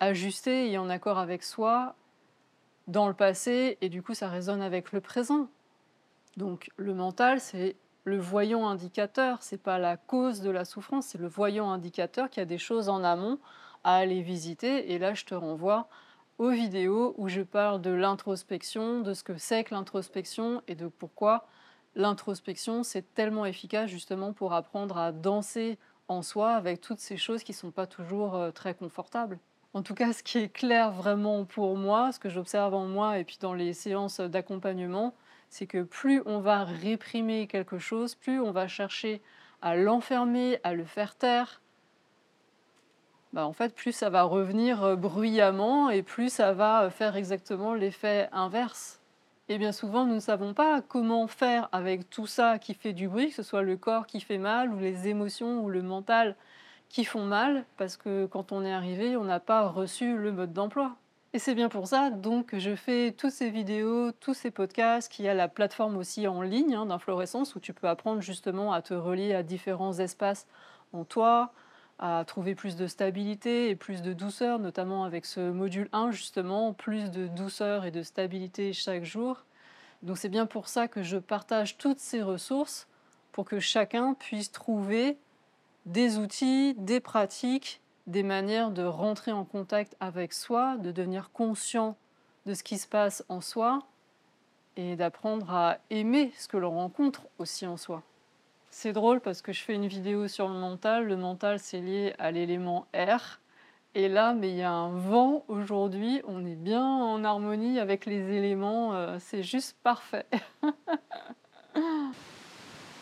ajustées 0.00 0.70
et 0.70 0.78
en 0.78 0.88
accord 0.88 1.18
avec 1.18 1.42
soi 1.42 1.94
dans 2.88 3.08
le 3.08 3.14
passé, 3.14 3.76
et 3.82 3.90
du 3.90 4.02
coup 4.02 4.14
ça 4.14 4.30
résonne 4.30 4.62
avec 4.62 4.92
le 4.92 5.02
présent. 5.02 5.48
Donc 6.38 6.70
le 6.78 6.94
mental, 6.94 7.40
c'est 7.40 7.76
le 8.04 8.18
voyant 8.18 8.66
indicateur, 8.66 9.42
c'est 9.42 9.62
pas 9.62 9.78
la 9.78 9.98
cause 9.98 10.40
de 10.40 10.48
la 10.48 10.64
souffrance, 10.64 11.08
c'est 11.08 11.18
le 11.18 11.28
voyant 11.28 11.70
indicateur 11.70 12.30
qui 12.30 12.40
a 12.40 12.46
des 12.46 12.56
choses 12.56 12.88
en 12.88 13.04
amont 13.04 13.38
à 13.86 13.94
aller 13.94 14.20
visiter. 14.20 14.92
Et 14.92 14.98
là, 14.98 15.14
je 15.14 15.24
te 15.24 15.34
renvoie 15.34 15.88
aux 16.38 16.50
vidéos 16.50 17.14
où 17.16 17.28
je 17.28 17.40
parle 17.40 17.80
de 17.80 17.92
l'introspection, 17.92 19.00
de 19.00 19.14
ce 19.14 19.22
que 19.22 19.38
c'est 19.38 19.62
que 19.62 19.74
l'introspection 19.74 20.60
et 20.66 20.74
de 20.74 20.88
pourquoi 20.88 21.46
l'introspection 21.94 22.82
c'est 22.82 23.14
tellement 23.14 23.46
efficace 23.46 23.88
justement 23.88 24.32
pour 24.32 24.52
apprendre 24.52 24.98
à 24.98 25.12
danser 25.12 25.78
en 26.08 26.20
soi 26.20 26.54
avec 26.54 26.80
toutes 26.80 26.98
ces 26.98 27.16
choses 27.16 27.44
qui 27.44 27.52
ne 27.52 27.56
sont 27.56 27.70
pas 27.70 27.86
toujours 27.86 28.34
euh, 28.34 28.50
très 28.50 28.74
confortables. 28.74 29.38
En 29.72 29.82
tout 29.82 29.94
cas, 29.94 30.12
ce 30.12 30.22
qui 30.22 30.38
est 30.38 30.48
clair 30.48 30.90
vraiment 30.90 31.44
pour 31.44 31.76
moi, 31.76 32.10
ce 32.10 32.18
que 32.18 32.28
j'observe 32.28 32.74
en 32.74 32.86
moi 32.86 33.18
et 33.18 33.24
puis 33.24 33.38
dans 33.40 33.54
les 33.54 33.72
séances 33.72 34.20
d'accompagnement, 34.20 35.14
c'est 35.48 35.66
que 35.66 35.84
plus 35.84 36.22
on 36.26 36.40
va 36.40 36.64
réprimer 36.64 37.46
quelque 37.46 37.78
chose, 37.78 38.16
plus 38.16 38.40
on 38.40 38.50
va 38.50 38.66
chercher 38.66 39.22
à 39.62 39.76
l'enfermer, 39.76 40.58
à 40.64 40.74
le 40.74 40.84
faire 40.84 41.14
taire, 41.14 41.60
bah, 43.32 43.46
en 43.46 43.52
fait, 43.52 43.74
plus 43.74 43.92
ça 43.92 44.10
va 44.10 44.22
revenir 44.22 44.82
euh, 44.82 44.96
bruyamment 44.96 45.90
et 45.90 46.02
plus 46.02 46.30
ça 46.32 46.52
va 46.52 46.84
euh, 46.84 46.90
faire 46.90 47.16
exactement 47.16 47.74
l'effet 47.74 48.28
inverse. 48.32 49.00
Et 49.48 49.58
bien 49.58 49.72
souvent, 49.72 50.04
nous 50.06 50.14
ne 50.14 50.20
savons 50.20 50.54
pas 50.54 50.80
comment 50.80 51.26
faire 51.26 51.68
avec 51.72 52.10
tout 52.10 52.26
ça 52.26 52.58
qui 52.58 52.74
fait 52.74 52.92
du 52.92 53.08
bruit, 53.08 53.28
que 53.28 53.34
ce 53.34 53.42
soit 53.42 53.62
le 53.62 53.76
corps 53.76 54.06
qui 54.06 54.20
fait 54.20 54.38
mal 54.38 54.72
ou 54.72 54.78
les 54.78 55.08
émotions 55.08 55.62
ou 55.62 55.70
le 55.70 55.82
mental 55.82 56.34
qui 56.88 57.04
font 57.04 57.24
mal, 57.24 57.64
parce 57.76 57.96
que 57.96 58.26
quand 58.26 58.52
on 58.52 58.64
est 58.64 58.72
arrivé, 58.72 59.16
on 59.16 59.24
n'a 59.24 59.40
pas 59.40 59.68
reçu 59.68 60.16
le 60.16 60.32
mode 60.32 60.52
d'emploi. 60.52 60.96
Et 61.32 61.38
c'est 61.38 61.54
bien 61.54 61.68
pour 61.68 61.86
ça 61.86 62.10
donc 62.10 62.46
que 62.46 62.58
je 62.58 62.74
fais 62.74 63.12
toutes 63.12 63.32
ces 63.32 63.50
vidéos, 63.50 64.10
tous 64.12 64.34
ces 64.34 64.50
podcasts, 64.50 65.12
qu'il 65.12 65.24
y 65.24 65.28
a 65.28 65.34
la 65.34 65.48
plateforme 65.48 65.96
aussi 65.96 66.26
en 66.26 66.40
ligne 66.42 66.74
hein, 66.74 66.86
d'inflorescence 66.86 67.54
où 67.54 67.60
tu 67.60 67.74
peux 67.74 67.88
apprendre 67.88 68.22
justement 68.22 68.72
à 68.72 68.80
te 68.80 68.94
relier 68.94 69.34
à 69.34 69.42
différents 69.42 69.98
espaces 69.98 70.46
en 70.92 71.04
toi, 71.04 71.52
à 71.98 72.24
trouver 72.26 72.54
plus 72.54 72.76
de 72.76 72.86
stabilité 72.86 73.70
et 73.70 73.76
plus 73.76 74.02
de 74.02 74.12
douceur, 74.12 74.58
notamment 74.58 75.04
avec 75.04 75.24
ce 75.24 75.50
module 75.50 75.88
1 75.92 76.10
justement, 76.10 76.72
plus 76.72 77.10
de 77.10 77.26
douceur 77.26 77.84
et 77.84 77.90
de 77.90 78.02
stabilité 78.02 78.72
chaque 78.72 79.04
jour. 79.04 79.44
Donc 80.02 80.18
c'est 80.18 80.28
bien 80.28 80.46
pour 80.46 80.68
ça 80.68 80.88
que 80.88 81.02
je 81.02 81.16
partage 81.16 81.78
toutes 81.78 82.00
ces 82.00 82.22
ressources 82.22 82.86
pour 83.32 83.44
que 83.44 83.60
chacun 83.60 84.14
puisse 84.14 84.52
trouver 84.52 85.18
des 85.86 86.18
outils, 86.18 86.74
des 86.74 87.00
pratiques, 87.00 87.80
des 88.06 88.22
manières 88.22 88.70
de 88.70 88.82
rentrer 88.82 89.32
en 89.32 89.44
contact 89.44 89.96
avec 90.00 90.32
soi, 90.32 90.76
de 90.76 90.92
devenir 90.92 91.30
conscient 91.32 91.96
de 92.44 92.54
ce 92.54 92.62
qui 92.62 92.78
se 92.78 92.86
passe 92.86 93.24
en 93.28 93.40
soi 93.40 93.80
et 94.76 94.96
d'apprendre 94.96 95.52
à 95.52 95.78
aimer 95.90 96.32
ce 96.38 96.46
que 96.48 96.56
l'on 96.56 96.70
rencontre 96.70 97.22
aussi 97.38 97.66
en 97.66 97.76
soi. 97.76 98.02
C'est 98.78 98.92
drôle 98.92 99.20
parce 99.22 99.40
que 99.40 99.54
je 99.54 99.62
fais 99.62 99.72
une 99.72 99.86
vidéo 99.86 100.28
sur 100.28 100.48
le 100.48 100.54
mental. 100.54 101.06
Le 101.06 101.16
mental, 101.16 101.58
c'est 101.58 101.80
lié 101.80 102.12
à 102.18 102.30
l'élément 102.30 102.86
R. 102.94 103.40
Et 103.94 104.06
là, 104.06 104.34
mais 104.34 104.50
il 104.50 104.56
y 104.56 104.62
a 104.62 104.70
un 104.70 104.90
vent 104.90 105.46
aujourd'hui. 105.48 106.20
On 106.28 106.44
est 106.44 106.56
bien 106.56 106.84
en 106.84 107.24
harmonie 107.24 107.78
avec 107.78 108.04
les 108.04 108.36
éléments. 108.36 108.92
Euh, 108.92 109.16
c'est 109.18 109.42
juste 109.42 109.78
parfait. 109.82 110.26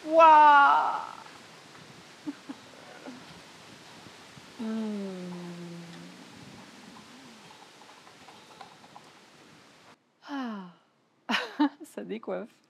Waouh 0.07 0.21
ah. 10.29 10.69
Ça 11.85 12.05
décoiffe. 12.05 12.64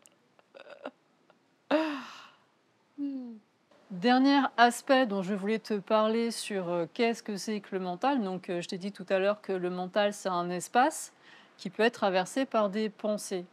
Dernier 3.90 4.40
aspect 4.56 5.06
dont 5.06 5.22
je 5.22 5.34
voulais 5.34 5.58
te 5.58 5.74
parler 5.74 6.30
sur 6.30 6.68
euh, 6.68 6.86
qu'est-ce 6.92 7.22
que 7.22 7.36
c'est 7.36 7.60
que 7.60 7.74
le 7.76 7.80
mental. 7.80 8.22
Donc, 8.22 8.50
euh, 8.50 8.60
je 8.60 8.68
t'ai 8.68 8.78
dit 8.78 8.92
tout 8.92 9.06
à 9.08 9.18
l'heure 9.18 9.40
que 9.40 9.52
le 9.52 9.70
mental, 9.70 10.12
c'est 10.12 10.28
un 10.28 10.50
espace 10.50 11.12
qui 11.56 11.70
peut 11.70 11.82
être 11.82 11.94
traversé 11.94 12.44
par 12.44 12.70
des 12.70 12.88
pensées. 12.88 13.44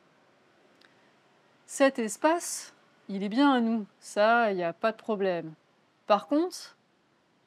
Cet 1.66 2.00
espace, 2.00 2.74
il 3.08 3.24
est 3.24 3.30
bien 3.30 3.54
à 3.54 3.60
nous, 3.60 3.86
ça, 4.00 4.52
il 4.52 4.58
n'y 4.58 4.64
a 4.64 4.74
pas 4.74 4.92
de 4.92 4.98
problème. 4.98 5.54
Par 6.08 6.28
contre, 6.28 6.76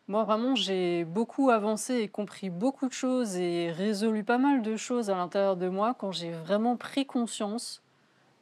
moi 0.06 0.24
vraiment, 0.24 0.54
j'ai 0.54 1.04
beaucoup 1.04 1.50
avancé 1.50 1.96
et 1.96 2.08
compris 2.08 2.48
beaucoup 2.48 2.86
de 2.86 2.92
choses 2.92 3.36
et 3.36 3.72
résolu 3.72 4.22
pas 4.22 4.38
mal 4.38 4.62
de 4.62 4.76
choses 4.76 5.10
à 5.10 5.14
l'intérieur 5.14 5.56
de 5.56 5.68
moi 5.68 5.94
quand 5.94 6.12
j'ai 6.12 6.30
vraiment 6.30 6.76
pris 6.76 7.06
conscience 7.06 7.82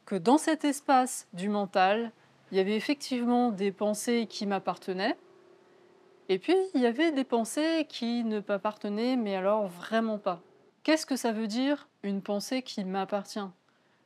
que 0.05 0.15
dans 0.15 0.37
cet 0.37 0.65
espace 0.65 1.27
du 1.33 1.49
mental, 1.49 2.11
il 2.53 2.57
y 2.57 2.59
avait 2.59 2.75
effectivement 2.75 3.49
des 3.49 3.71
pensées 3.71 4.27
qui 4.29 4.45
m'appartenaient, 4.45 5.17
et 6.29 6.37
puis 6.37 6.53
il 6.75 6.81
y 6.81 6.85
avait 6.85 7.11
des 7.11 7.23
pensées 7.23 7.87
qui 7.89 8.23
ne 8.23 8.41
m'appartenaient, 8.47 9.15
mais 9.15 9.35
alors 9.35 9.65
vraiment 9.69 10.19
pas. 10.19 10.39
Qu'est-ce 10.83 11.07
que 11.07 11.15
ça 11.15 11.31
veut 11.31 11.47
dire 11.47 11.89
une 12.03 12.21
pensée 12.21 12.61
qui 12.61 12.85
m'appartient? 12.85 13.39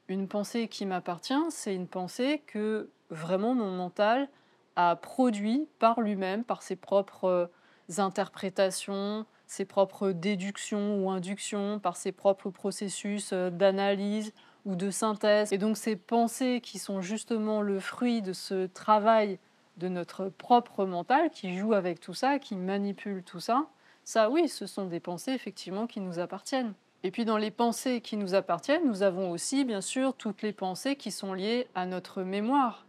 Une 0.07 0.29
pensée 0.29 0.69
qui 0.69 0.85
m'appartient, 0.85 1.33
c'est 1.49 1.75
une 1.75 1.89
pensée 1.89 2.41
que 2.47 2.89
vraiment 3.09 3.53
mon 3.53 3.71
mental 3.71 4.29
a 4.77 4.95
produit 4.95 5.67
par 5.77 5.99
lui-même, 5.99 6.45
par 6.45 6.63
ses 6.63 6.77
propres 6.77 7.51
interprétations, 7.97 9.25
ses 9.45 9.65
propres 9.65 10.11
déductions 10.11 11.03
ou 11.03 11.09
inductions, 11.09 11.79
par 11.79 11.97
ses 11.97 12.13
propres 12.13 12.49
processus 12.49 13.31
euh, 13.33 13.49
d'analyse 13.49 14.31
ou 14.67 14.75
de 14.75 14.91
synthèse. 14.91 15.51
Et 15.51 15.57
donc 15.57 15.77
ces 15.77 15.95
pensées 15.95 16.61
qui 16.61 16.77
sont 16.77 17.01
justement 17.01 17.63
le 17.63 17.79
fruit 17.79 18.21
de 18.21 18.33
ce 18.33 18.67
travail 18.67 19.39
de 19.77 19.87
notre 19.87 20.29
propre 20.29 20.85
mental, 20.85 21.31
qui 21.31 21.57
joue 21.57 21.73
avec 21.73 21.99
tout 21.99 22.13
ça, 22.13 22.37
qui 22.37 22.55
manipule 22.55 23.23
tout 23.23 23.39
ça, 23.39 23.67
ça 24.03 24.29
oui, 24.29 24.47
ce 24.47 24.65
sont 24.67 24.85
des 24.85 24.99
pensées 24.99 25.31
effectivement 25.31 25.87
qui 25.87 25.99
nous 25.99 26.19
appartiennent. 26.19 26.73
Et 27.03 27.11
puis 27.11 27.25
dans 27.25 27.37
les 27.37 27.51
pensées 27.51 28.01
qui 28.01 28.17
nous 28.17 28.35
appartiennent, 28.35 28.85
nous 28.85 29.03
avons 29.03 29.31
aussi 29.31 29.65
bien 29.65 29.81
sûr 29.81 30.13
toutes 30.13 30.41
les 30.41 30.53
pensées 30.53 30.95
qui 30.95 31.11
sont 31.11 31.33
liées 31.33 31.67
à 31.75 31.85
notre 31.85 32.23
mémoire. 32.23 32.85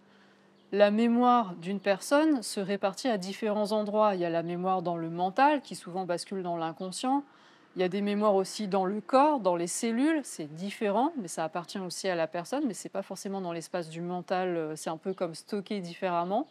La 0.73 0.91
mémoire 0.91 1.55
d'une 1.57 1.81
personne 1.81 2.43
se 2.43 2.61
répartit 2.61 3.09
à 3.09 3.19
différents 3.19 3.73
endroits. 3.73 4.15
Il 4.15 4.21
y 4.21 4.25
a 4.25 4.31
la 4.31 4.43
mémoire 4.43 4.83
dans 4.83 4.97
le 4.97 5.11
mental 5.11 5.63
qui 5.63 5.75
souvent 5.75 6.05
bascule 6.05 6.43
dans 6.43 6.57
l'inconscient. 6.57 7.23
Il 7.79 7.83
y 7.83 7.85
a 7.85 7.89
des 7.89 8.03
mémoires 8.03 8.35
aussi 8.35 8.67
dans 8.67 8.85
le 8.85 9.01
corps, 9.01 9.39
dans 9.39 9.55
les 9.55 9.69
cellules, 9.69 10.23
c'est 10.25 10.53
différent, 10.53 11.13
mais 11.17 11.29
ça 11.29 11.45
appartient 11.45 11.79
aussi 11.79 12.09
à 12.09 12.17
la 12.17 12.27
personne, 12.27 12.65
mais 12.67 12.75
ce 12.75 12.83
n'est 12.83 12.91
pas 12.91 13.03
forcément 13.03 13.41
dans 13.41 13.53
l'espace 13.53 13.89
du 13.89 14.01
mental, 14.01 14.57
euh, 14.57 14.75
c'est 14.75 14.91
un 14.91 14.97
peu 14.97 15.15
comme 15.15 15.37
stocké 15.37 15.79
différemment. 15.81 16.49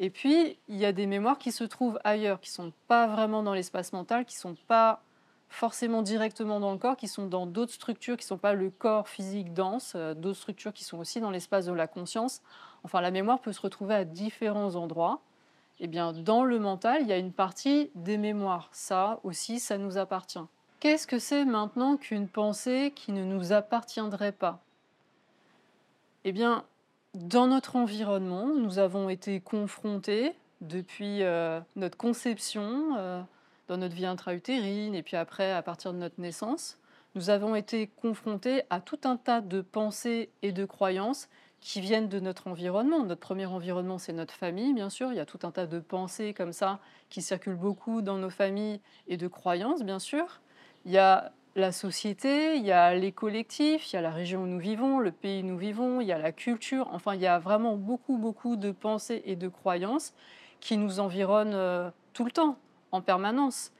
Et 0.00 0.10
puis, 0.10 0.58
il 0.66 0.76
y 0.76 0.84
a 0.84 0.90
des 0.90 1.06
mémoires 1.06 1.38
qui 1.38 1.52
se 1.52 1.62
trouvent 1.62 2.00
ailleurs, 2.02 2.40
qui 2.40 2.50
sont 2.50 2.72
pas 2.88 3.06
vraiment 3.06 3.44
dans 3.44 3.54
l'espace 3.54 3.92
mental, 3.92 4.24
qui 4.24 4.36
sont 4.36 4.56
pas 4.66 5.00
forcément 5.48 6.02
directement 6.02 6.58
dans 6.58 6.72
le 6.72 6.78
corps, 6.78 6.96
qui 6.96 7.06
sont 7.06 7.28
dans 7.28 7.46
d'autres 7.46 7.74
structures 7.74 8.16
qui 8.16 8.24
ne 8.24 8.30
sont 8.30 8.38
pas 8.38 8.54
le 8.54 8.70
corps 8.70 9.08
physique 9.08 9.54
dense, 9.54 9.92
euh, 9.94 10.14
d'autres 10.14 10.40
structures 10.40 10.72
qui 10.72 10.82
sont 10.82 10.98
aussi 10.98 11.20
dans 11.20 11.30
l'espace 11.30 11.66
de 11.66 11.72
la 11.72 11.86
conscience. 11.86 12.42
Enfin, 12.82 13.00
la 13.00 13.12
mémoire 13.12 13.40
peut 13.40 13.52
se 13.52 13.60
retrouver 13.60 13.94
à 13.94 14.04
différents 14.04 14.74
endroits 14.74 15.20
eh 15.80 15.86
bien, 15.86 16.12
dans 16.12 16.44
le 16.44 16.58
mental, 16.58 17.02
il 17.02 17.08
y 17.08 17.12
a 17.12 17.18
une 17.18 17.32
partie 17.32 17.90
des 17.94 18.18
mémoires. 18.18 18.68
Ça 18.72 19.20
aussi, 19.22 19.60
ça 19.60 19.78
nous 19.78 19.96
appartient. 19.96 20.38
Qu'est-ce 20.80 21.06
que 21.06 21.18
c'est 21.18 21.44
maintenant 21.44 21.96
qu'une 21.96 22.28
pensée 22.28 22.92
qui 22.94 23.12
ne 23.12 23.24
nous 23.24 23.52
appartiendrait 23.52 24.32
pas? 24.32 24.60
Eh 26.24 26.32
bien, 26.32 26.64
dans 27.14 27.46
notre 27.46 27.76
environnement, 27.76 28.46
nous 28.46 28.78
avons 28.78 29.08
été 29.08 29.40
confrontés 29.40 30.34
depuis 30.60 31.22
euh, 31.22 31.60
notre 31.76 31.96
conception, 31.96 32.96
euh, 32.96 33.22
dans 33.68 33.76
notre 33.76 33.94
vie 33.94 34.06
intra-utérine, 34.06 34.94
et 34.94 35.02
puis 35.02 35.16
après, 35.16 35.52
à 35.52 35.62
partir 35.62 35.92
de 35.92 35.98
notre 35.98 36.20
naissance, 36.20 36.78
nous 37.14 37.30
avons 37.30 37.54
été 37.54 37.86
confrontés 37.86 38.62
à 38.70 38.80
tout 38.80 39.00
un 39.04 39.16
tas 39.16 39.40
de 39.40 39.60
pensées 39.60 40.30
et 40.42 40.52
de 40.52 40.64
croyances 40.64 41.28
qui 41.60 41.80
viennent 41.80 42.08
de 42.08 42.20
notre 42.20 42.46
environnement. 42.46 43.04
Notre 43.04 43.20
premier 43.20 43.46
environnement, 43.46 43.98
c'est 43.98 44.12
notre 44.12 44.34
famille, 44.34 44.72
bien 44.72 44.90
sûr. 44.90 45.12
Il 45.12 45.16
y 45.16 45.20
a 45.20 45.26
tout 45.26 45.40
un 45.42 45.50
tas 45.50 45.66
de 45.66 45.78
pensées 45.80 46.34
comme 46.34 46.52
ça 46.52 46.78
qui 47.10 47.22
circulent 47.22 47.56
beaucoup 47.56 48.02
dans 48.02 48.16
nos 48.16 48.30
familles 48.30 48.80
et 49.08 49.16
de 49.16 49.28
croyances, 49.28 49.82
bien 49.82 49.98
sûr. 49.98 50.40
Il 50.84 50.92
y 50.92 50.98
a 50.98 51.32
la 51.56 51.72
société, 51.72 52.56
il 52.56 52.64
y 52.64 52.72
a 52.72 52.94
les 52.94 53.12
collectifs, 53.12 53.92
il 53.92 53.96
y 53.96 53.98
a 53.98 54.02
la 54.02 54.10
région 54.10 54.42
où 54.42 54.46
nous 54.46 54.60
vivons, 54.60 55.00
le 55.00 55.10
pays 55.10 55.42
où 55.42 55.46
nous 55.46 55.58
vivons, 55.58 56.00
il 56.00 56.06
y 56.06 56.12
a 56.12 56.18
la 56.18 56.32
culture. 56.32 56.88
Enfin, 56.92 57.14
il 57.14 57.20
y 57.20 57.26
a 57.26 57.38
vraiment 57.38 57.76
beaucoup, 57.76 58.16
beaucoup 58.16 58.56
de 58.56 58.70
pensées 58.70 59.22
et 59.24 59.36
de 59.36 59.48
croyances 59.48 60.14
qui 60.60 60.76
nous 60.76 61.00
environnent 61.00 61.54
euh, 61.54 61.90
tout 62.12 62.24
le 62.24 62.30
temps, 62.30 62.56
en 62.92 63.00
permanence. 63.00 63.72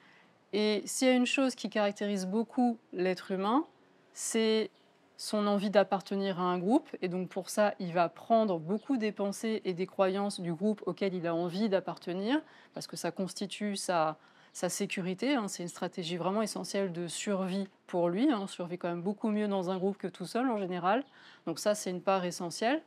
Et 0.53 0.83
s'il 0.87 1.09
y 1.09 1.11
a 1.11 1.15
une 1.15 1.27
chose 1.27 1.55
qui 1.55 1.71
caractérise 1.71 2.27
beaucoup 2.27 2.79
l'être 2.93 3.31
humain, 3.31 3.67
c'est 4.13 4.71
son 5.19 5.49
envie 5.49 5.69
d'appartenir 5.69 6.41
à 6.41 6.45
un 6.45 6.59
groupe. 6.59 6.89
Et 7.03 7.09
donc 7.09 7.29
pour 7.29 7.51
ça, 7.51 7.75
il 7.81 7.93
va 7.93 8.09
prendre 8.09 8.59
beaucoup 8.59 8.97
des 8.97 9.13
pensées 9.13 9.61
et 9.65 9.75
des 9.75 9.87
croyances 9.87 10.41
du 10.41 10.55
groupe 10.55 10.81
auquel 10.87 11.13
il 11.13 11.27
a 11.27 11.35
envie 11.35 11.69
d'appartenir, 11.69 12.41
parce 12.73 12.87
que 12.87 12.97
ça 12.97 13.11
constitue 13.11 13.77
sa, 13.77 14.17
sa 14.53 14.69
sécurité. 14.69 15.35
Hein. 15.35 15.49
C'est 15.49 15.65
une 15.65 15.69
stratégie 15.69 16.17
vraiment 16.17 16.41
essentielle 16.41 16.93
de 16.93 17.09
survie 17.09 17.69
pour 17.89 18.09
lui. 18.09 18.31
Hein. 18.31 18.39
On 18.41 18.47
survit 18.47 18.79
quand 18.79 18.89
même 18.89 19.03
beaucoup 19.03 19.29
mieux 19.29 19.49
dans 19.49 19.71
un 19.71 19.77
groupe 19.77 19.99
que 19.99 20.07
tout 20.07 20.25
seul 20.25 20.49
en 20.49 20.57
général. 20.57 21.05
Donc 21.47 21.59
ça, 21.59 21.75
c'est 21.75 21.91
une 21.91 22.01
part 22.01 22.25
essentielle. 22.25 22.81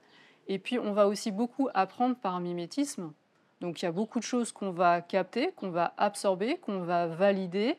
Et 0.47 0.57
puis 0.57 0.79
on 0.79 0.93
va 0.93 1.07
aussi 1.07 1.31
beaucoup 1.31 1.67
apprendre 1.73 2.15
par 2.15 2.39
mimétisme. 2.39 3.11
Donc 3.59 3.81
il 3.81 3.85
y 3.85 3.87
a 3.87 3.91
beaucoup 3.91 4.19
de 4.19 4.23
choses 4.23 4.53
qu'on 4.53 4.71
va 4.71 5.01
capter, 5.01 5.51
qu'on 5.57 5.69
va 5.69 5.93
absorber, 5.97 6.57
qu'on 6.57 6.79
va 6.79 7.07
valider, 7.07 7.77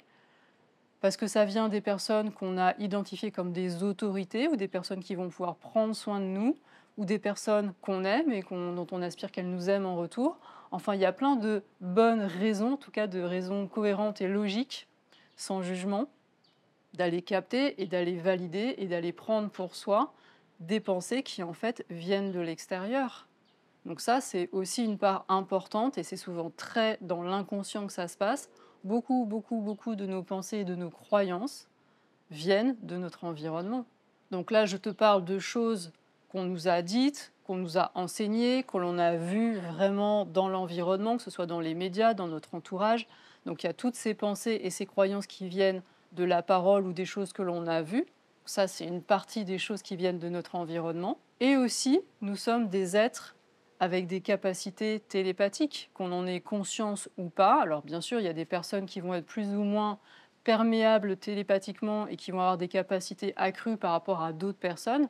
parce 1.03 1.17
que 1.17 1.27
ça 1.27 1.45
vient 1.45 1.69
des 1.69 1.81
personnes 1.81 2.33
qu'on 2.33 2.57
a 2.57 2.75
identifiées 2.79 3.33
comme 3.33 3.53
des 3.53 3.83
autorités 3.83 4.47
ou 4.47 4.55
des 4.55 4.69
personnes 4.69 5.01
qui 5.01 5.17
vont 5.17 5.29
pouvoir 5.29 5.57
prendre 5.57 5.95
soin 5.95 6.21
de 6.21 6.25
nous, 6.27 6.57
ou 6.97 7.05
des 7.05 7.19
personnes 7.19 7.75
qu'on 7.81 8.05
aime 8.05 8.31
et 8.31 8.43
dont 8.51 8.87
on 8.93 9.03
aspire 9.03 9.33
qu'elles 9.33 9.51
nous 9.51 9.69
aiment 9.69 9.87
en 9.87 9.97
retour. 9.97 10.39
Enfin, 10.71 10.95
il 10.95 11.01
y 11.01 11.05
a 11.05 11.13
plein 11.13 11.35
de 11.35 11.65
bonnes 11.81 12.23
raisons, 12.23 12.75
en 12.75 12.77
tout 12.77 12.93
cas 12.93 13.09
de 13.09 13.21
raisons 13.21 13.67
cohérentes 13.67 14.21
et 14.21 14.29
logiques, 14.29 14.87
sans 15.37 15.61
jugement, 15.61 16.09
d'aller 16.95 17.23
capter 17.23 17.83
et 17.83 17.87
d'aller 17.87 18.17
valider 18.17 18.77
et 18.79 18.87
d'aller 18.87 19.13
prendre 19.13 19.51
pour 19.51 19.75
soi 19.75 20.13
des 20.61 20.79
pensées 20.79 21.25
qui 21.25 21.43
en 21.43 21.53
fait 21.53 21.85
viennent 21.91 22.31
de 22.31 22.41
l'extérieur. 22.41 23.27
Donc 23.87 24.01
ça, 24.01 24.21
c'est 24.21 24.49
aussi 24.53 24.85
une 24.85 24.99
part 24.99 25.25
importante 25.29 25.99
et 25.99 26.05
c'est 26.05 26.17
souvent 26.17 26.53
très 26.57 26.99
dans 27.01 27.25
l'inconscient 27.25 27.89
que 27.89 27.93
ça 27.93 28.07
se 28.07 28.17
passe. 28.17 28.49
Beaucoup, 28.85 29.27
beaucoup, 29.27 29.61
beaucoup 29.61 29.95
de 29.95 30.07
nos 30.07 30.23
pensées 30.23 30.59
et 30.59 30.65
de 30.65 30.75
nos 30.75 30.91
croyances 30.91 31.69
viennent 32.31 32.77
de 32.83 32.97
notre 32.97 33.25
environnement. 33.25 33.85
Donc 34.31 34.51
là, 34.51 34.67
je 34.67 34.77
te 34.77 34.89
parle 34.89 35.25
de 35.25 35.39
choses 35.39 35.93
qu'on 36.31 36.45
nous 36.45 36.67
a 36.67 36.83
dites, 36.83 37.33
qu'on 37.45 37.57
nous 37.57 37.79
a 37.79 37.93
enseignées, 37.95 38.65
que 38.65 38.79
l'on 38.79 38.99
a 38.99 39.17
vues 39.17 39.59
vraiment 39.59 40.25
dans 40.25 40.49
l'environnement, 40.49 41.17
que 41.17 41.23
ce 41.23 41.31
soit 41.31 41.47
dans 41.47 41.61
les 41.61 41.75
médias, 41.75 42.15
dans 42.15 42.27
notre 42.27 42.55
entourage. 42.55 43.07
Donc 43.47 43.63
il 43.63 43.67
y 43.67 43.71
a 43.71 43.75
toutes 43.75 43.95
ces 43.95 44.15
pensées 44.15 44.61
et 44.63 44.71
ces 44.71 44.87
croyances 44.87 45.27
qui 45.27 45.49
viennent 45.49 45.83
de 46.13 46.25
la 46.25 46.43
parole 46.43 46.87
ou 46.87 46.93
des 46.93 47.05
choses 47.05 47.33
que 47.33 47.43
l'on 47.43 47.67
a 47.67 47.83
vues. 47.83 48.07
Ça, 48.45 48.67
c'est 48.67 48.87
une 48.87 49.03
partie 49.03 49.45
des 49.45 49.59
choses 49.59 49.83
qui 49.83 49.95
viennent 49.97 50.19
de 50.19 50.29
notre 50.29 50.57
environnement. 50.57 51.19
Et 51.41 51.57
aussi, 51.57 52.01
nous 52.21 52.37
sommes 52.37 52.69
des 52.69 52.97
êtres 52.97 53.37
avec 53.83 54.07
des 54.07 54.21
capacités 54.21 55.01
télépathiques, 55.01 55.91
qu'on 55.93 56.13
en 56.13 56.25
ait 56.25 56.39
conscience 56.39 57.09
ou 57.19 57.31
pas. 57.31 57.61
Alors 57.61 57.83
bien 57.83 58.01
sûr, 58.01 58.21
il 58.21 58.25
y 58.25 58.29
a 58.29 58.33
des 58.33 58.45
personnes 58.45 58.87
qui 58.87 59.01
vont 59.01 59.13
être 59.13 59.27
plus 59.27 59.49
ou 59.57 59.65
moins 59.65 59.99
perméables 60.45 61.17
télépathiquement 61.17 62.07
et 62.07 62.15
qui 62.15 62.31
vont 62.31 62.39
avoir 62.39 62.59
des 62.59 62.69
capacités 62.69 63.33
accrues 63.35 63.77
par 63.77 63.91
rapport 63.91 64.23
à 64.23 64.33
d'autres 64.33 64.61
personnes. 64.61 65.09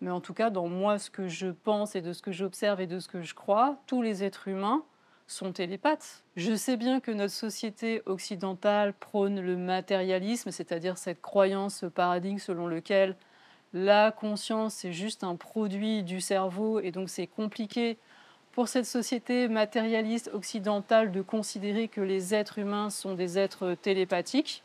Mais 0.00 0.12
en 0.12 0.20
tout 0.20 0.34
cas, 0.34 0.50
dans 0.50 0.68
moi, 0.68 1.00
ce 1.00 1.10
que 1.10 1.26
je 1.26 1.48
pense 1.48 1.96
et 1.96 2.00
de 2.00 2.12
ce 2.12 2.22
que 2.22 2.30
j'observe 2.30 2.80
et 2.80 2.86
de 2.86 3.00
ce 3.00 3.08
que 3.08 3.22
je 3.22 3.34
crois, 3.34 3.82
tous 3.88 4.02
les 4.02 4.22
êtres 4.22 4.46
humains 4.46 4.84
sont 5.26 5.50
télépathes. 5.50 6.22
Je 6.36 6.54
sais 6.54 6.76
bien 6.76 7.00
que 7.00 7.10
notre 7.10 7.34
société 7.34 8.02
occidentale 8.06 8.92
prône 8.92 9.40
le 9.40 9.56
matérialisme, 9.56 10.52
c'est-à-dire 10.52 10.96
cette 10.96 11.20
croyance, 11.20 11.74
ce 11.74 11.86
paradigme 11.86 12.38
selon 12.38 12.68
lequel 12.68 13.16
la 13.72 14.12
conscience 14.12 14.84
est 14.84 14.92
juste 14.92 15.24
un 15.24 15.34
produit 15.34 16.02
du 16.02 16.20
cerveau 16.20 16.78
et 16.78 16.90
donc 16.90 17.08
c'est 17.08 17.26
compliqué 17.26 17.98
pour 18.52 18.68
cette 18.68 18.86
société 18.86 19.48
matérialiste 19.48 20.30
occidentale 20.34 21.10
de 21.10 21.22
considérer 21.22 21.88
que 21.88 22.00
les 22.00 22.34
êtres 22.34 22.58
humains 22.58 22.90
sont 22.90 23.14
des 23.14 23.38
êtres 23.38 23.74
télépathiques. 23.80 24.62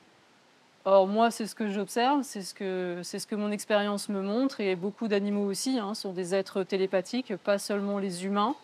Or, 0.84 1.08
moi, 1.08 1.32
c'est 1.32 1.47
ce 1.47 1.56
que 1.56 1.69
j'observe, 1.69 2.23
c'est 2.23 2.41
ce 2.41 2.54
que, 2.54 3.02
ce 3.04 3.26
que 3.26 3.36
mon 3.36 3.52
expérience 3.52 4.10
me 4.10 4.21
montre, 4.21 4.62
et 4.62 4.76
beaucoup 4.76 5.08
d'animaux 5.08 5.45
aussi 5.45 5.80
hein, 5.80 5.93
sont 5.93 6.13
des 6.13 6.36
êtres 6.36 6.63
télépathiques, 6.63 7.36
pas 7.38 7.58
seulement 7.58 7.97
les 7.97 8.26
humains. 8.26 8.56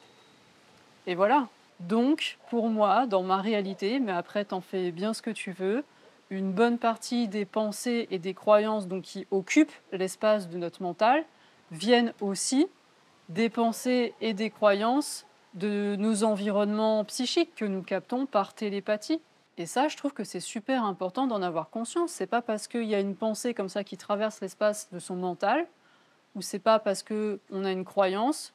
Et 1.08 1.16
voilà. 1.16 1.48
Donc, 1.80 2.38
pour 2.50 2.70
moi, 2.70 3.08
dans 3.08 3.24
ma 3.24 3.42
réalité, 3.42 4.00
mais 4.00 4.12
après, 4.12 4.46
t'en 4.46 4.62
fais 4.62 4.92
bien 4.92 5.14
ce 5.14 5.22
que 5.22 5.32
tu 5.32 5.52
veux, 5.52 5.84
une 6.30 6.52
bonne 6.52 6.78
partie 6.78 7.28
des 7.28 7.46
pensées 7.46 8.08
et 8.10 8.20
des 8.20 8.34
croyances 8.34 8.88
donc, 8.88 9.04
qui 9.04 9.28
occupent 9.32 9.74
l'espace 9.92 10.50
de 10.50 10.58
notre 10.58 10.82
mental 10.82 11.26
viennent 11.72 12.14
aussi 12.22 12.68
des 13.30 13.50
pensées 13.50 14.14
et 14.22 14.34
des 14.34 14.50
croyances 14.50 15.26
de 15.54 15.96
nos 15.98 16.24
environnements 16.24 17.04
psychiques 17.06 17.56
que 17.56 17.66
nous 17.66 17.84
captons 17.84 18.26
par 18.26 18.54
télépathie. 18.54 19.22
Et 19.58 19.66
ça, 19.66 19.88
je 19.88 19.98
trouve 19.98 20.14
que 20.14 20.24
c'est 20.24 20.40
super 20.40 20.84
important 20.84 21.28
d'en 21.28 21.42
avoir 21.42 21.70
conscience. 21.70 22.12
C'est 22.12 22.28
pas 22.28 22.42
parce 22.42 22.68
qu'il 22.68 22.86
y 22.86 22.96
a 22.96 23.00
une 23.00 23.16
pensée 23.16 23.54
comme 23.54 23.70
ça 23.70 23.84
qui 23.84 23.98
traverse 23.98 24.42
l'espace 24.42 24.90
de 24.92 25.00
son 25.00 25.16
mental, 25.16 25.68
ou 26.36 26.42
c'est 26.42 26.60
pas 26.60 26.80
parce 26.80 27.04
qu'on 27.04 27.64
a 27.64 27.72
une 27.72 27.86
croyance 27.86 28.54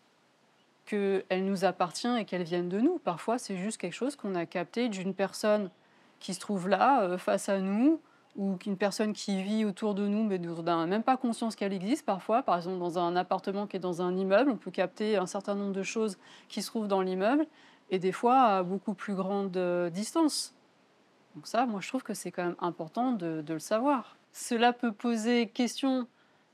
qu'elle 0.86 1.44
nous 1.44 1.64
appartient 1.64 2.08
et 2.18 2.24
qu'elle 2.24 2.42
vienne 2.42 2.68
de 2.68 2.80
nous. 2.80 2.98
Parfois, 2.98 3.38
c'est 3.38 3.56
juste 3.56 3.78
quelque 3.78 3.94
chose 3.94 4.16
qu'on 4.16 4.34
a 4.34 4.46
capté 4.46 4.88
d'une 4.88 5.14
personne 5.14 5.70
qui 6.18 6.34
se 6.34 6.40
trouve 6.40 6.68
là, 6.68 7.02
euh, 7.02 7.18
face 7.18 7.48
à 7.48 7.60
nous, 7.60 8.00
ou 8.36 8.56
qu'une 8.56 8.76
personne 8.76 9.12
qui 9.12 9.42
vit 9.42 9.64
autour 9.64 9.94
de 9.94 10.06
nous, 10.06 10.22
mais 10.22 10.38
dont 10.38 10.54
on 10.58 10.86
même 10.86 11.02
pas 11.02 11.16
conscience 11.16 11.56
qu'elle 11.56 11.72
existe 11.72 12.06
parfois. 12.06 12.42
Par 12.42 12.56
exemple, 12.56 12.78
dans 12.78 12.98
un 12.98 13.16
appartement 13.16 13.66
qui 13.66 13.76
est 13.76 13.80
dans 13.80 14.02
un 14.02 14.16
immeuble, 14.16 14.50
on 14.50 14.56
peut 14.56 14.70
capter 14.70 15.16
un 15.16 15.26
certain 15.26 15.54
nombre 15.54 15.72
de 15.72 15.82
choses 15.82 16.18
qui 16.48 16.62
se 16.62 16.68
trouvent 16.68 16.88
dans 16.88 17.02
l'immeuble, 17.02 17.46
et 17.90 17.98
des 17.98 18.12
fois 18.12 18.40
à 18.40 18.62
beaucoup 18.62 18.94
plus 18.94 19.14
grande 19.14 19.56
euh, 19.56 19.90
distance. 19.90 20.54
Donc 21.34 21.46
ça, 21.46 21.66
moi, 21.66 21.80
je 21.80 21.88
trouve 21.88 22.02
que 22.02 22.14
c'est 22.14 22.32
quand 22.32 22.44
même 22.44 22.56
important 22.58 23.12
de, 23.12 23.44
le 23.46 23.58
savoir. 23.58 24.16
Cela 24.32 24.72
peut 24.72 24.92
poser 24.92 25.48
question, 25.48 26.06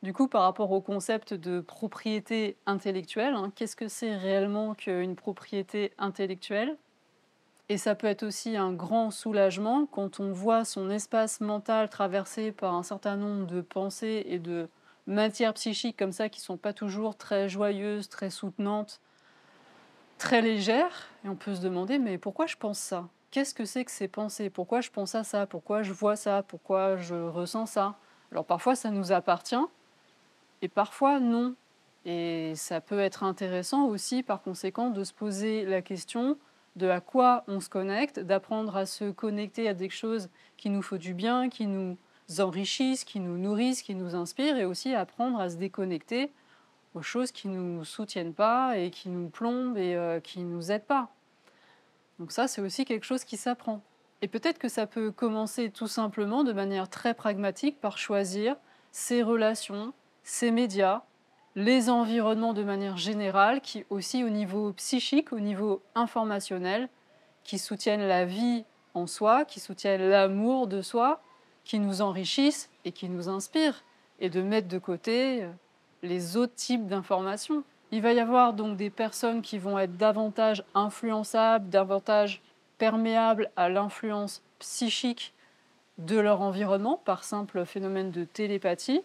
du 0.02 0.12
coup, 0.12 0.28
par 0.28 0.42
rapport 0.42 0.70
au 0.72 0.80
concept 0.80 1.34
de 1.34 1.60
propriété 1.60 2.56
intellectuelle. 2.66 3.34
Hein. 3.34 3.52
Qu'est-ce 3.54 3.76
que 3.76 3.88
c'est 3.88 4.14
réellement 4.16 4.74
qu'une 4.74 5.16
propriété 5.16 5.92
intellectuelle? 5.98 6.76
Et 7.68 7.78
ça 7.78 7.94
peut 7.94 8.06
être 8.06 8.24
aussi 8.24 8.56
un 8.56 8.72
grand 8.72 9.10
soulagement 9.10 9.86
quand 9.86 10.20
on 10.20 10.32
voit 10.32 10.64
son 10.64 10.90
espace 10.90 11.40
mental 11.40 11.88
traversé 11.88 12.52
par 12.52 12.74
un 12.74 12.82
certain 12.82 13.16
nombre 13.16 13.46
de 13.46 13.62
pensées 13.62 14.24
et 14.26 14.38
de 14.38 14.68
matières 15.06 15.54
psychiques 15.54 15.96
comme 15.96 16.12
ça 16.12 16.28
qui 16.28 16.40
ne 16.40 16.44
sont 16.44 16.56
pas 16.56 16.72
toujours 16.72 17.16
très 17.16 17.48
joyeuses, 17.48 18.08
très 18.08 18.30
soutenantes, 18.30 19.00
très 20.18 20.42
légères. 20.42 21.08
Et 21.24 21.28
on 21.28 21.36
peut 21.36 21.54
se 21.54 21.62
demander, 21.62 21.98
mais 21.98 22.18
pourquoi 22.18 22.46
je 22.46 22.56
pense 22.56 22.78
ça? 22.78 23.08
Qu'est-ce 23.30 23.54
que 23.54 23.64
c'est 23.64 23.84
que 23.84 23.90
ces 23.90 24.08
pensées? 24.08 24.50
Pourquoi 24.50 24.80
je 24.80 24.90
pense 24.90 25.14
à 25.14 25.24
ça? 25.24 25.46
Pourquoi 25.46 25.82
je 25.82 25.92
vois 25.92 26.16
ça? 26.16 26.42
Pourquoi 26.42 26.96
je 26.96 27.14
ressens 27.14 27.66
ça? 27.66 27.96
Alors 28.30 28.44
parfois 28.44 28.74
ça 28.74 28.90
nous 28.90 29.12
appartient 29.12 29.56
et 30.62 30.68
parfois 30.68 31.18
non. 31.18 31.54
Et 32.06 32.52
ça 32.54 32.82
peut 32.82 33.00
être 33.00 33.22
intéressant 33.22 33.86
aussi 33.86 34.22
par 34.22 34.42
conséquent 34.42 34.90
de 34.90 35.02
se 35.04 35.14
poser 35.14 35.64
la 35.64 35.80
question 35.80 36.36
de 36.76 36.88
à 36.88 37.00
quoi 37.00 37.44
on 37.46 37.60
se 37.60 37.68
connecte, 37.68 38.18
d'apprendre 38.20 38.76
à 38.76 38.86
se 38.86 39.10
connecter 39.10 39.68
à 39.68 39.74
des 39.74 39.90
choses 39.90 40.28
qui 40.56 40.70
nous 40.70 40.82
font 40.82 40.96
du 40.96 41.14
bien, 41.14 41.48
qui 41.48 41.66
nous 41.66 41.96
enrichissent, 42.38 43.04
qui 43.04 43.20
nous 43.20 43.38
nourrissent, 43.38 43.82
qui 43.82 43.94
nous 43.94 44.14
inspirent, 44.14 44.56
et 44.56 44.64
aussi 44.64 44.94
apprendre 44.94 45.40
à 45.40 45.50
se 45.50 45.56
déconnecter 45.56 46.32
aux 46.94 47.02
choses 47.02 47.32
qui 47.32 47.48
ne 47.48 47.58
nous 47.58 47.84
soutiennent 47.84 48.34
pas 48.34 48.78
et 48.78 48.90
qui 48.90 49.08
nous 49.08 49.28
plombent 49.28 49.76
et 49.76 49.94
euh, 49.96 50.20
qui 50.20 50.40
ne 50.40 50.48
nous 50.48 50.70
aident 50.70 50.84
pas. 50.84 51.10
Donc 52.18 52.32
ça, 52.32 52.46
c'est 52.46 52.60
aussi 52.60 52.84
quelque 52.84 53.04
chose 53.04 53.24
qui 53.24 53.36
s'apprend. 53.36 53.82
Et 54.22 54.28
peut-être 54.28 54.58
que 54.58 54.68
ça 54.68 54.86
peut 54.86 55.10
commencer 55.10 55.70
tout 55.70 55.88
simplement 55.88 56.44
de 56.44 56.52
manière 56.52 56.88
très 56.88 57.14
pragmatique 57.14 57.80
par 57.80 57.98
choisir 57.98 58.56
ses 58.92 59.22
relations, 59.22 59.92
ses 60.22 60.50
médias, 60.50 61.02
les 61.56 61.88
environnements 61.88 62.52
de 62.52 62.64
manière 62.64 62.96
générale, 62.96 63.60
qui 63.60 63.84
aussi 63.90 64.24
au 64.24 64.28
niveau 64.28 64.72
psychique, 64.72 65.32
au 65.32 65.40
niveau 65.40 65.82
informationnel, 65.94 66.88
qui 67.44 67.58
soutiennent 67.58 68.06
la 68.06 68.24
vie 68.24 68.64
en 68.94 69.06
soi, 69.06 69.44
qui 69.44 69.60
soutiennent 69.60 70.08
l'amour 70.08 70.66
de 70.66 70.82
soi, 70.82 71.20
qui 71.64 71.78
nous 71.78 72.02
enrichissent 72.02 72.70
et 72.84 72.92
qui 72.92 73.08
nous 73.08 73.28
inspirent, 73.28 73.84
et 74.20 74.30
de 74.30 74.42
mettre 74.42 74.68
de 74.68 74.78
côté 74.78 75.42
euh, 75.42 75.50
les 76.02 76.36
autres 76.36 76.54
types 76.54 76.86
d'informations. 76.86 77.64
Il 77.90 78.02
va 78.02 78.12
y 78.12 78.20
avoir 78.20 78.52
donc 78.52 78.76
des 78.76 78.90
personnes 78.90 79.42
qui 79.42 79.58
vont 79.58 79.78
être 79.78 79.96
davantage 79.96 80.64
influençables, 80.74 81.68
davantage 81.68 82.42
perméables 82.78 83.50
à 83.56 83.68
l'influence 83.68 84.42
psychique 84.58 85.32
de 85.98 86.18
leur 86.18 86.40
environnement 86.40 87.00
par 87.04 87.24
simple 87.24 87.64
phénomène 87.64 88.10
de 88.10 88.24
télépathie. 88.24 89.02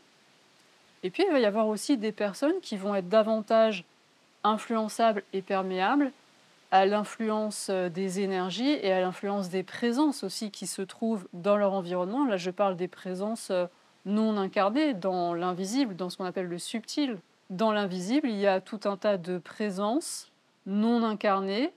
Et 1.04 1.10
puis 1.10 1.24
il 1.28 1.32
va 1.32 1.40
y 1.40 1.46
avoir 1.46 1.68
aussi 1.68 1.98
des 1.98 2.12
personnes 2.12 2.60
qui 2.62 2.78
vont 2.78 2.96
être 2.96 3.10
davantage 3.10 3.86
influençables 4.44 5.24
et 5.34 5.42
perméables 5.42 6.12
à 6.72 6.86
l'influence 6.86 7.68
euh, 7.70 7.90
des 7.90 8.20
énergies 8.20 8.78
et 8.82 8.92
à 8.92 9.02
l'influence 9.02 9.50
des 9.50 9.64
présences 9.64 10.24
aussi 10.24 10.52
qui 10.52 10.68
se 10.68 10.82
trouvent 10.82 11.28
dans 11.34 11.58
leur 11.58 11.74
environnement. 11.74 12.26
Là, 12.26 12.38
je 12.38 12.52
parle 12.52 12.76
des 12.76 12.88
présences 12.88 13.50
euh, 13.50 13.66
non 14.06 14.38
incarnées, 14.38 14.94
dans 14.94 15.34
l'invisible, 15.34 15.96
dans 15.96 16.10
ce 16.10 16.18
qu'on 16.18 16.26
appelle 16.26 16.48
le 16.48 16.60
subtil. 16.60 17.18
Dans 17.50 17.72
l'invisible, 17.72 18.30
il 18.30 18.38
y 18.38 18.48
a 18.48 18.62
tout 18.62 18.82
un 18.86 18.98
tas 18.98 19.18
de 19.18 19.40
présences 19.40 20.32
non 20.66 21.04
incarnées 21.04 21.72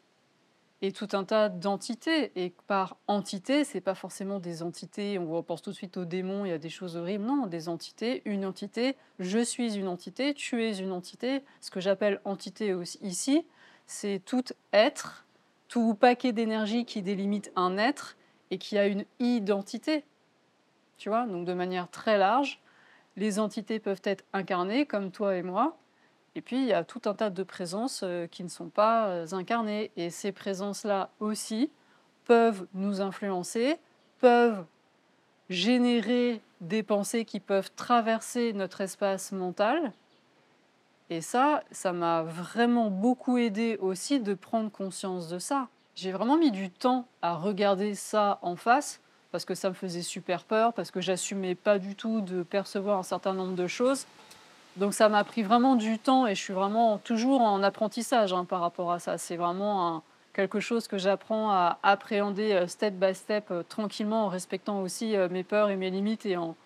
et 0.83 0.90
tout 0.90 1.09
un 1.12 1.25
tas 1.25 1.49
d'entités. 1.49 2.33
Et 2.37 2.53
par 2.66 2.97
entité, 3.07 3.64
c'est 3.64 3.81
pas 3.81 3.95
forcément 3.95 4.40
des 4.40 4.62
entités, 4.62 5.18
on 5.18 5.42
pense 5.42 5.62
tout 5.62 5.71
de 5.71 5.77
suite 5.77 5.97
aux 5.97 6.05
démons, 6.05 6.45
y 6.45 6.51
a 6.51 6.59
des 6.59 6.68
choses 6.68 6.97
horribles. 6.97 7.25
Non, 7.25 7.47
des 7.47 7.68
entités, 7.68 8.21
une 8.25 8.45
entité, 8.45 8.97
je 9.21 9.38
suis 9.38 9.77
une 9.77 9.88
entité, 9.88 10.35
tu 10.35 10.62
es 10.62 10.77
une 10.77 10.92
entité. 10.92 11.42
Ce 11.61 11.71
que 11.71 11.81
j'appelle 11.81 12.21
entité 12.25 12.77
ici, 13.01 13.47
c'est 13.87 14.21
tout 14.25 14.45
être, 14.73 15.25
tout 15.68 15.95
paquet 15.95 16.33
d'énergie 16.33 16.85
qui 16.85 17.01
délimite 17.01 17.53
un 17.57 17.79
être 17.79 18.16
et 18.51 18.59
qui 18.59 18.77
a 18.77 18.87
une 18.87 19.05
identité. 19.21 20.05
Tu 20.99 21.09
vois, 21.09 21.27
donc 21.27 21.47
de 21.47 21.55
manière 21.55 21.90
très 21.90 22.18
large, 22.18 22.61
les 23.16 23.38
entités 23.38 23.79
peuvent 23.79 24.03
être 24.05 24.25
incarnées 24.33 24.87
comme 24.87 25.11
toi 25.11 25.37
et 25.37 25.42
moi, 25.42 25.77
et 26.35 26.40
puis 26.40 26.57
il 26.57 26.66
y 26.66 26.73
a 26.73 26.85
tout 26.85 27.03
un 27.07 27.14
tas 27.14 27.31
de 27.31 27.42
présences 27.42 28.03
euh, 28.03 28.27
qui 28.27 28.42
ne 28.42 28.49
sont 28.49 28.68
pas 28.68 29.07
euh, 29.09 29.27
incarnées, 29.33 29.90
et 29.97 30.11
ces 30.11 30.33
présences-là 30.33 31.11
aussi 31.21 31.71
peuvent 32.25 32.66
nous 32.75 33.01
influencer, 33.01 33.77
peuvent 34.21 34.64
générer 35.51 36.40
des 36.61 36.83
pensées 36.83 37.25
qui 37.25 37.40
peuvent 37.40 37.71
traverser 37.75 38.53
notre 38.53 38.81
espace 38.81 39.33
mental, 39.33 39.92
et 41.11 41.21
ça, 41.21 41.62
ça 41.71 41.92
m'a 41.92 42.23
vraiment 42.23 42.88
beaucoup 42.88 43.37
aidé 43.37 43.77
aussi 43.83 44.18
de 44.18 44.33
prendre 44.33 44.71
conscience 44.71 45.29
de 45.29 45.38
ça. 45.38 45.68
J'ai 45.95 46.11
vraiment 46.11 46.38
mis 46.38 46.51
du 46.51 46.71
temps 46.71 47.07
à 47.21 47.35
regarder 47.35 47.95
ça 47.95 48.38
en 48.40 48.57
face 48.57 48.99
parce 49.31 49.45
que 49.45 49.55
ça 49.55 49.68
me 49.68 49.75
faisait 49.75 50.03
super 50.03 50.45
peur, 50.45 50.73
parce 50.73 50.90
que 50.90 51.01
j'assumais 51.01 51.55
pas 51.55 51.79
du 51.79 51.97
tout 51.97 52.21
de 52.21 52.42
percevoir 52.42 52.99
un 52.99 53.03
certain 53.03 53.33
nombre 53.33 53.55
de 53.55 53.66
choses. 53.66 54.07
Donc 54.76 54.94
ça 54.94 55.08
m'a 55.08 55.22
pris 55.24 55.42
vraiment 55.42 55.76
du 55.76 55.98
temps 55.98 56.26
et 56.26 56.35
je 56.35 56.40
suis 56.40 56.54
vraiment 56.54 56.98
toujours 56.98 57.42
en 57.42 57.62
apprentissage 57.62 58.32
hein, 58.32 58.44
par 58.44 58.61
rapport 58.61 58.90
à 58.90 58.98
ça. 58.98 59.18
C'est 59.18 59.37
vraiment 59.37 60.02
quelque 60.32 60.61
chose 60.61 60.88
que 60.88 60.98
j'apprends 60.98 61.50
à 61.50 61.78
appréhender 61.82 62.52
euh, 62.52 62.66
step 62.66 62.94
by 62.94 63.14
step, 63.14 63.50
euh, 63.50 63.62
tranquillement, 63.68 64.26
en 64.26 64.28
respectant 64.28 64.80
aussi 64.80 65.16
euh, 65.16 65.28
mes 65.30 65.44
peurs 65.44 65.70
et 65.70 65.76
mes 65.76 65.90
limites 65.90 66.26
et 66.26 66.37
en, 66.37 66.56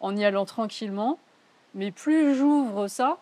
en 0.00 0.16
y 0.16 0.24
allant 0.24 0.44
tranquillement. 0.44 1.18
Mais 1.74 1.90
plus 1.90 2.34
j'ouvre 2.34 2.88
ça, 2.88 3.18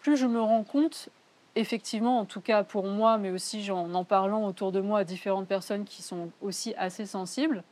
plus 0.00 0.16
je 0.16 0.26
me 0.26 0.40
rends 0.40 0.64
compte, 0.64 1.08
effectivement, 1.54 2.18
en 2.18 2.24
tout 2.24 2.40
cas 2.40 2.64
pour 2.64 2.86
moi, 2.86 3.16
mais 3.16 3.30
aussi 3.30 3.70
en 3.70 3.94
en 3.94 4.04
parlant 4.04 4.44
autour 4.46 4.72
de 4.72 4.80
moi 4.80 5.00
à 5.00 5.04
différentes 5.04 5.46
personnes 5.46 5.84
qui 5.84 6.02
sont 6.02 6.30
aussi 6.42 6.74
assez 6.76 7.06
sensibles, 7.06 7.62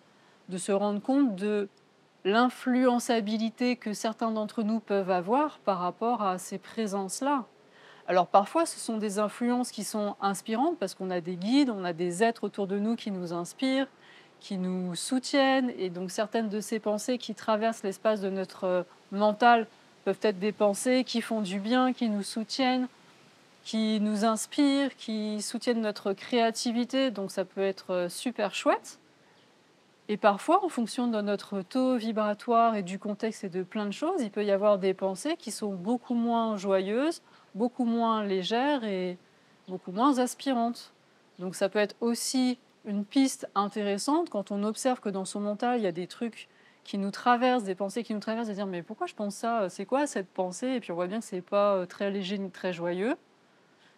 de 0.49 0.59
se 0.59 0.73
rendre 0.73 1.01
compte 1.01 1.35
de 1.35 1.69
l'influençabilité 2.25 3.77
que 3.77 3.93
certains 3.93 4.31
d'entre 4.31 4.63
nous 4.63 4.81
peuvent 4.81 5.11
avoir 5.11 5.59
par 5.61 5.79
rapport 5.79 6.23
à 6.23 6.39
ces 6.39 6.59
présences-là. 6.59 7.45
Alors 8.09 8.27
parfois, 8.27 8.67
ce 8.67 8.79
sont 8.79 8.99
des 8.99 9.19
influences 9.19 9.71
qui 9.71 9.85
sont 9.85 10.17
inspirantes 10.21 10.79
parce 10.79 10.95
qu'on 10.95 11.11
a 11.11 11.21
des 11.21 11.37
guides, 11.37 11.71
on 11.71 11.85
a 11.85 11.93
des 11.93 12.23
êtres 12.23 12.45
autour 12.45 12.67
de 12.67 12.79
nous 12.79 12.97
qui 12.97 13.11
nous 13.11 13.33
inspirent, 13.33 13.87
qui 14.41 14.59
nous 14.59 14.95
soutiennent, 14.97 15.73
et 15.79 15.89
donc 15.89 16.11
certaines 16.11 16.49
de 16.49 16.61
ces 16.61 16.81
pensées 16.81 17.17
qui 17.17 17.35
traversent 17.35 17.85
l'espace 17.85 18.21
de 18.21 18.29
notre 18.29 18.85
mental 19.13 19.67
peuvent 20.05 20.19
être 20.23 20.41
des 20.41 20.53
pensées 20.53 21.05
qui 21.05 21.21
font 21.21 21.43
du 21.43 21.61
bien, 21.61 21.93
qui 21.93 22.09
nous 22.09 22.25
soutiennent, 22.25 22.89
qui 23.63 24.01
nous 24.01 24.25
inspirent, 24.25 24.97
qui 24.97 25.41
soutiennent 25.41 25.81
notre 25.81 26.13
créativité. 26.13 27.13
Donc 27.13 27.31
ça 27.31 27.45
peut 27.45 27.63
être 27.63 27.93
euh, 27.93 28.09
super 28.09 28.55
chouette. 28.55 28.99
Et 30.13 30.19
parfois, 30.19 30.63
en 30.63 30.69
fonction 30.69 31.09
de 31.09 31.23
notre 31.23 31.63
taux 31.63 31.97
vibratoire 31.97 32.77
et 32.77 32.83
du 32.83 32.99
contexte 32.99 33.45
et 33.45 33.49
de 33.49 33.63
plein 33.63 33.87
de 33.87 33.93
choses, 33.93 34.21
il 34.21 34.31
peut 34.31 34.45
y 34.45 34.51
avoir 34.51 34.79
des 34.79 34.93
pensées 34.93 35.37
qui 35.39 35.51
sont 35.51 35.73
beaucoup 35.73 36.13
moins 36.13 36.59
joyeuses, 36.59 37.23
beaucoup 37.55 37.87
moins 37.87 38.23
légères 38.23 38.85
et 38.85 39.17
beaucoup 39.69 39.91
moins 39.91 40.19
aspirantes. 40.19 40.93
Donc 41.39 41.55
ça 41.55 41.71
peut 41.71 41.79
être 41.79 41.97
aussi 42.03 42.59
une 42.85 43.07
piste 43.07 43.49
intéressante 43.55 44.29
quand 44.29 44.51
on 44.51 44.65
observe 44.65 45.01
que 45.01 45.09
dans 45.09 45.25
son 45.25 45.41
mental, 45.41 45.81
il 45.81 45.83
y 45.83 45.87
a 45.87 45.93
des 45.93 46.07
trucs 46.07 46.51
qui 46.85 46.99
nous 46.99 47.11
traversent, 47.11 47.65
des 47.65 47.75
pensées 47.75 48.03
qui 48.03 48.13
nous 48.13 48.21
traversent, 48.21 48.49
de 48.49 48.53
dire 48.53 48.67
mais 48.67 48.83
pourquoi 48.83 49.07
je 49.07 49.15
pense 49.15 49.35
ça? 49.35 49.71
C'est 49.71 49.87
quoi 49.87 50.07
cette 50.07 50.29
pensée? 50.29 50.73
Et 50.73 50.81
puis 50.81 50.93
on 50.93 50.95
voit 50.95 51.07
bien 51.07 51.21
que 51.21 51.25
c'est 51.25 51.41
pas 51.41 51.77
euh, 51.77 51.87
très 51.87 52.11
léger 52.11 52.37
ni 52.37 52.51
très 52.51 52.75
joyeux. 52.75 53.17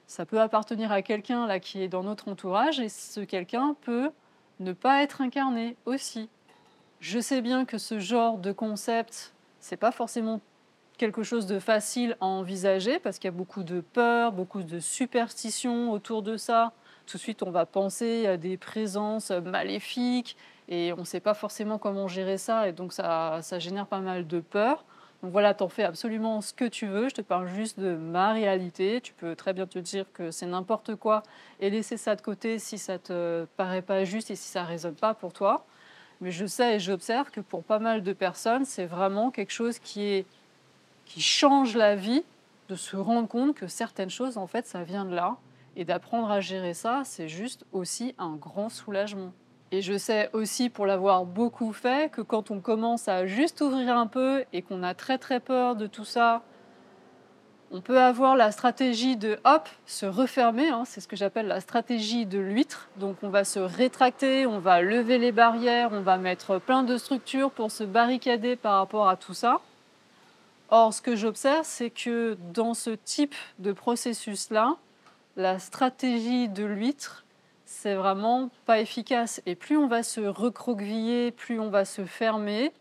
Ça 0.06 0.24
peut 0.26 0.40
appartenir 0.40 0.92
à 0.92 1.02
quelqu'un 1.02 1.48
là 1.48 1.58
qui 1.58 1.82
est 1.82 1.88
dans 1.88 2.04
notre 2.04 2.28
entourage 2.28 2.78
et 2.78 2.88
ce 2.88 3.18
quelqu'un 3.18 3.74
peut 3.80 4.12
ne 4.60 4.72
pas 4.72 5.02
être 5.02 5.20
incarné 5.20 5.76
aussi. 5.86 6.28
Je 7.00 7.18
sais 7.18 7.40
bien 7.40 7.64
que 7.64 7.78
ce 7.78 7.98
genre 7.98 8.38
de 8.38 8.52
concept, 8.52 9.34
c'est 9.60 9.76
pas 9.76 9.92
forcément 9.92 10.40
quelque 10.96 11.22
chose 11.22 11.46
de 11.46 11.58
facile 11.58 12.16
à 12.20 12.26
envisager 12.26 12.98
parce 12.98 13.18
qu'il 13.18 13.28
y 13.28 13.34
a 13.34 13.36
beaucoup 13.36 13.62
de 13.62 13.80
peur, 13.80 14.32
beaucoup 14.32 14.62
de 14.62 14.78
superstitions 14.78 15.90
autour 15.90 16.22
de 16.22 16.36
ça. 16.36 16.72
Tout 17.06 17.18
de 17.18 17.22
suite, 17.22 17.42
on 17.42 17.50
va 17.50 17.66
penser 17.66 18.26
à 18.26 18.36
des 18.36 18.56
présences 18.56 19.30
maléfiques, 19.30 20.36
et 20.68 20.92
on 20.94 21.00
ne 21.00 21.04
sait 21.04 21.20
pas 21.20 21.34
forcément 21.34 21.78
comment 21.78 22.08
gérer 22.08 22.38
ça 22.38 22.68
et 22.68 22.72
donc 22.72 22.92
ça, 22.92 23.40
ça 23.42 23.58
génère 23.58 23.86
pas 23.86 24.00
mal 24.00 24.26
de 24.26 24.40
peur. 24.40 24.84
Donc 25.24 25.32
voilà, 25.32 25.54
t'en 25.54 25.70
fais 25.70 25.84
absolument 25.84 26.42
ce 26.42 26.52
que 26.52 26.66
tu 26.66 26.86
veux, 26.86 27.08
je 27.08 27.14
te 27.14 27.22
parle 27.22 27.48
juste 27.48 27.80
de 27.80 27.96
ma 27.96 28.34
réalité, 28.34 29.00
tu 29.00 29.14
peux 29.14 29.34
très 29.34 29.54
bien 29.54 29.66
te 29.66 29.78
dire 29.78 30.04
que 30.12 30.30
c'est 30.30 30.44
n'importe 30.44 30.96
quoi 30.96 31.22
et 31.60 31.70
laisser 31.70 31.96
ça 31.96 32.14
de 32.14 32.20
côté 32.20 32.58
si 32.58 32.76
ça 32.76 32.98
te 32.98 33.46
paraît 33.56 33.80
pas 33.80 34.04
juste 34.04 34.30
et 34.30 34.36
si 34.36 34.46
ça 34.46 34.64
résonne 34.64 34.96
pas 34.96 35.14
pour 35.14 35.32
toi. 35.32 35.64
Mais 36.20 36.30
je 36.30 36.44
sais 36.44 36.76
et 36.76 36.78
j'observe 36.78 37.30
que 37.30 37.40
pour 37.40 37.64
pas 37.64 37.78
mal 37.78 38.02
de 38.02 38.12
personnes, 38.12 38.66
c'est 38.66 38.84
vraiment 38.84 39.30
quelque 39.30 39.52
chose 39.52 39.78
qui 39.78 40.02
est 40.02 40.26
qui 41.06 41.22
change 41.22 41.74
la 41.74 41.96
vie 41.96 42.22
de 42.68 42.76
se 42.76 42.98
rendre 42.98 43.26
compte 43.26 43.54
que 43.54 43.66
certaines 43.66 44.10
choses 44.10 44.36
en 44.36 44.46
fait 44.46 44.66
ça 44.66 44.84
vient 44.84 45.06
de 45.06 45.14
là 45.14 45.38
et 45.74 45.86
d'apprendre 45.86 46.30
à 46.30 46.40
gérer 46.40 46.74
ça, 46.74 47.00
c'est 47.06 47.28
juste 47.28 47.64
aussi 47.72 48.14
un 48.18 48.36
grand 48.36 48.68
soulagement. 48.68 49.32
Et 49.72 49.82
je 49.82 49.96
sais 49.98 50.30
aussi, 50.32 50.70
pour 50.70 50.86
l'avoir 50.86 51.24
beaucoup 51.24 51.72
fait, 51.72 52.10
que 52.12 52.20
quand 52.20 52.50
on 52.50 52.60
commence 52.60 53.08
à 53.08 53.26
juste 53.26 53.60
ouvrir 53.60 53.96
un 53.96 54.06
peu 54.06 54.44
et 54.52 54.62
qu'on 54.62 54.82
a 54.82 54.94
très 54.94 55.18
très 55.18 55.40
peur 55.40 55.74
de 55.74 55.86
tout 55.86 56.04
ça, 56.04 56.42
on 57.70 57.80
peut 57.80 57.98
avoir 57.98 58.36
la 58.36 58.52
stratégie 58.52 59.16
de 59.16 59.40
hop, 59.44 59.68
se 59.84 60.06
refermer, 60.06 60.68
hein, 60.68 60.84
c'est 60.86 61.00
ce 61.00 61.08
que 61.08 61.16
j'appelle 61.16 61.48
la 61.48 61.60
stratégie 61.60 62.24
de 62.24 62.38
l'huître. 62.38 62.88
Donc 62.98 63.16
on 63.22 63.30
va 63.30 63.42
se 63.42 63.58
rétracter, 63.58 64.46
on 64.46 64.60
va 64.60 64.80
lever 64.80 65.18
les 65.18 65.32
barrières, 65.32 65.90
on 65.92 66.00
va 66.00 66.16
mettre 66.16 66.60
plein 66.60 66.84
de 66.84 66.96
structures 66.96 67.50
pour 67.50 67.72
se 67.72 67.82
barricader 67.82 68.54
par 68.54 68.78
rapport 68.78 69.08
à 69.08 69.16
tout 69.16 69.34
ça. 69.34 69.60
Or, 70.70 70.94
ce 70.94 71.02
que 71.02 71.16
j'observe, 71.16 71.64
c'est 71.64 71.90
que 71.90 72.38
dans 72.52 72.74
ce 72.74 72.90
type 72.90 73.34
de 73.58 73.72
processus-là, 73.72 74.76
la 75.36 75.58
stratégie 75.58 76.48
de 76.48 76.64
l'huître 76.64 77.23
c'est 77.64 77.94
vraiment 77.94 78.50
pas 78.66 78.80
efficace. 78.80 79.42
Et 79.46 79.54
plus 79.54 79.76
on 79.76 79.86
va 79.86 80.02
se 80.02 80.20
recroqueviller, 80.20 81.30
plus 81.30 81.60
on 81.60 81.70
va 81.70 81.84
se 81.84 82.04
fermer, 82.04 82.72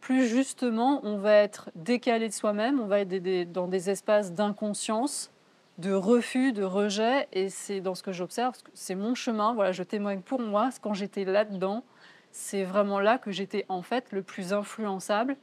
plus 0.00 0.26
justement 0.26 1.00
on 1.04 1.18
va 1.18 1.34
être 1.34 1.70
décalé 1.74 2.28
de 2.28 2.32
soi-même, 2.32 2.80
on 2.80 2.86
va 2.86 3.00
être 3.00 3.52
dans 3.52 3.68
des 3.68 3.90
espaces 3.90 4.32
d'inconscience, 4.32 5.30
de 5.78 5.92
refus, 5.92 6.52
de 6.52 6.64
rejet. 6.64 7.28
Et 7.32 7.48
c'est 7.48 7.80
dans 7.80 7.94
ce 7.94 8.02
que 8.02 8.12
j'observe, 8.12 8.54
c'est 8.74 8.94
mon 8.94 9.14
chemin. 9.14 9.54
Voilà, 9.54 9.72
je 9.72 9.82
témoigne 9.82 10.20
pour 10.20 10.40
moi, 10.40 10.70
quand 10.80 10.94
j'étais 10.94 11.24
là-dedans, 11.24 11.84
c'est 12.30 12.64
vraiment 12.64 13.00
là 13.00 13.18
que 13.18 13.30
j'étais 13.30 13.64
en 13.68 13.82
fait 13.82 14.12
le 14.12 14.22
plus 14.22 14.52
influençable 14.52 15.36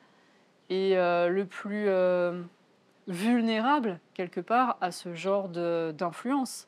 et 0.70 0.98
euh, 0.98 1.28
le 1.28 1.46
plus 1.46 1.86
euh, 1.88 2.42
vulnérable 3.08 4.00
quelque 4.14 4.40
part 4.40 4.78
à 4.82 4.92
ce 4.92 5.14
genre 5.14 5.50
d'influence. 5.50 6.68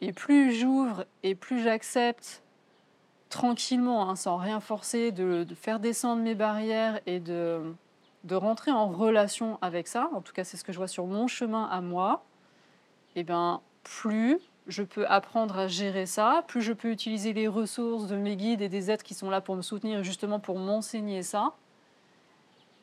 Et 0.00 0.12
plus 0.12 0.52
j'ouvre 0.52 1.06
et 1.22 1.34
plus 1.34 1.62
j'accepte 1.62 2.42
tranquillement, 3.28 4.08
hein, 4.08 4.16
sans 4.16 4.36
rien 4.36 4.60
forcer, 4.60 5.12
de, 5.12 5.46
faire 5.54 5.80
descendre 5.80 6.22
mes 6.22 6.34
barrières 6.34 7.00
et 7.06 7.20
de, 7.20 7.74
de 8.24 8.34
rentrer 8.34 8.70
en 8.70 8.88
relation 8.88 9.58
avec 9.62 9.88
ça, 9.88 10.10
en 10.14 10.20
tout 10.20 10.32
cas 10.32 10.44
c'est 10.44 10.56
ce 10.56 10.64
que 10.64 10.72
je 10.72 10.78
vois 10.78 10.88
sur 10.88 11.06
mon 11.06 11.26
chemin 11.26 11.64
à 11.64 11.80
moi, 11.80 12.24
et 13.14 13.20
eh 13.20 13.24
bien 13.24 13.60
plus 13.82 14.38
je 14.66 14.82
peux 14.82 15.06
apprendre 15.06 15.58
à 15.58 15.68
gérer 15.68 16.06
ça, 16.06 16.44
plus 16.48 16.60
je 16.60 16.72
peux 16.72 16.90
utiliser 16.90 17.32
les 17.32 17.46
ressources 17.46 18.06
de 18.08 18.16
mes 18.16 18.36
guides 18.36 18.62
et 18.62 18.68
des 18.68 18.90
êtres 18.90 19.04
qui 19.04 19.14
sont 19.14 19.30
là 19.30 19.40
pour 19.40 19.56
me 19.56 19.62
soutenir, 19.62 20.02
justement 20.02 20.40
pour 20.40 20.58
m'enseigner 20.58 21.22
ça, 21.22 21.54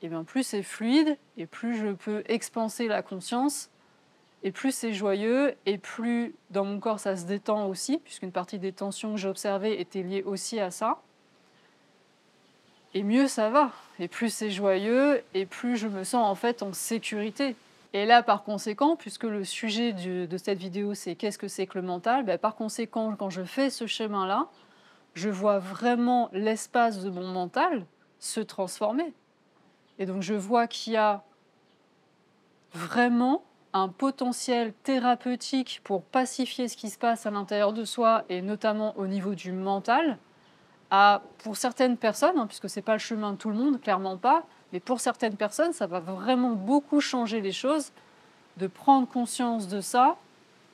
et 0.02 0.10
bien 0.10 0.24
plus 0.24 0.44
c'est 0.44 0.64
fluide, 0.64 1.18
et 1.38 1.46
plus 1.46 1.78
je 1.78 1.94
peux 1.94 2.24
expanser 2.28 2.88
la 2.88 3.02
conscience, 3.02 3.70
et 4.44 4.52
plus 4.52 4.74
c'est 4.74 4.94
joyeux, 4.94 5.56
et 5.66 5.78
plus 5.78 6.36
dans 6.50 6.66
mon 6.66 6.80
corps 6.80 7.00
ça 7.00 7.16
se 7.16 7.26
détend 7.26 7.68
aussi, 7.68 7.98
puisqu'une 8.00 8.32
partie 8.32 8.60
des 8.60 8.74
tensions 8.74 9.14
que 9.14 9.18
j'observais 9.18 9.80
était 9.80 10.04
liée 10.04 10.24
aussi 10.24 10.60
à 10.60 10.70
ça. 10.70 11.00
Et 12.94 13.04
mieux 13.04 13.28
ça 13.28 13.50
va, 13.50 13.72
et 14.00 14.08
plus 14.08 14.32
c'est 14.32 14.52
joyeux, 14.52 15.24
et 15.34 15.46
plus 15.46 15.78
je 15.78 15.88
me 15.88 16.04
sens 16.04 16.26
en 16.26 16.36
fait 16.36 16.62
en 16.62 16.74
sécurité. 16.74 17.56
Et 17.94 18.06
là, 18.06 18.24
par 18.24 18.44
conséquent, 18.44 18.96
puisque 18.96 19.24
le 19.24 19.44
sujet 19.44 19.94
de 19.94 20.38
cette 20.38 20.58
vidéo 20.58 20.94
c'est 20.94 21.16
qu'est-ce 21.16 21.38
que 21.38 21.48
c'est 21.48 21.66
que 21.66 21.78
le 21.78 21.86
mental, 21.86 22.26
ben, 22.26 22.38
par 22.38 22.56
conséquent, 22.56 23.16
quand 23.16 23.30
je 23.30 23.44
fais 23.44 23.70
ce 23.70 23.88
chemin-là, 23.88 24.48
je 25.14 25.30
vois 25.30 25.60
vraiment 25.60 26.30
l'espace 26.34 27.00
de 27.00 27.10
mon 27.10 27.28
mental 27.28 27.86
se 28.20 28.42
transformer. 28.42 29.14
Et 30.00 30.06
donc 30.06 30.22
je 30.22 30.34
vois 30.34 30.68
qu'il 30.68 30.94
y 30.94 30.98
a 30.98 31.24
vraiment 32.74 33.44
un 33.74 33.88
potentiel 33.90 34.74
thérapeutique 34.84 35.82
pour 35.84 36.04
pacifier 36.04 36.68
ce 36.68 36.78
qui 36.78 36.90
se 36.90 36.98
passe 36.98 37.26
à 37.26 37.32
l'intérieur 37.32 37.74
de 37.74 37.86
soi 37.86 38.24
et 38.30 38.42
notamment 38.42 38.96
au 38.98 39.08
niveau 39.08 39.36
du 39.36 39.52
mental. 39.52 40.18
Pour 41.40 41.58
certaines 41.58 41.98
personnes, 41.98 42.38
hein, 42.38 42.46
puisque 42.46 42.70
ce 42.70 42.78
n'est 42.78 42.84
pas 42.84 42.94
le 42.94 43.00
chemin 43.00 43.32
de 43.32 43.38
tout 43.38 43.50
le 43.50 43.56
monde, 43.56 43.82
clairement 43.82 44.18
pas, 44.18 44.44
mais 44.72 44.80
pour 44.80 45.00
certaines 45.00 45.36
personnes, 45.36 45.74
ça 45.74 45.88
va 45.88 46.00
vraiment 46.00 46.52
beaucoup 46.52 47.02
changer 47.02 47.42
les 47.42 47.52
choses, 47.52 47.92
de 48.58 48.68
prendre 48.68 49.08
conscience 49.08 49.68
de 49.68 49.82
ça 49.82 50.18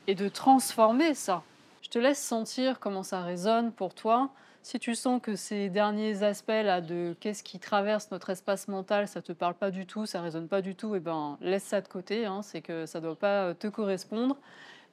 et 0.08 0.16
de 0.16 0.28
transformer 0.28 1.14
ça. 1.14 1.42
Je 1.82 1.90
te 1.90 2.00
laisse 2.00 2.22
sentir 2.22 2.82
comment 2.82 3.04
ça 3.04 3.22
résonne 3.22 3.72
pour 3.72 3.94
toi. 3.94 4.30
Si 4.62 4.78
tu 4.78 4.94
sens 4.94 5.22
que 5.22 5.36
ces 5.36 5.70
derniers 5.70 6.22
aspects-là 6.24 6.82
de 6.82 7.16
qu'est-ce 7.20 7.44
qui 7.44 7.60
traverse 7.60 8.12
notre 8.12 8.30
espace 8.30 8.68
mental, 8.68 9.08
ça 9.08 9.22
te 9.22 9.32
parle 9.32 9.56
pas 9.56 9.72
du 9.72 9.86
tout, 9.86 10.06
ça 10.06 10.22
résonne 10.22 10.48
pas 10.48 10.62
du 10.62 10.76
tout, 10.76 10.96
eh 10.96 11.00
ben 11.00 11.38
laisse 11.42 11.64
ça 11.64 11.82
de 11.82 11.88
côté, 11.88 12.26
hein, 12.26 12.42
c'est 12.42 12.62
que 12.62 12.86
ça 12.86 13.00
doit 13.00 13.16
pas 13.16 13.46
euh, 13.46 13.54
te 13.54 13.68
correspondre. 13.68 14.38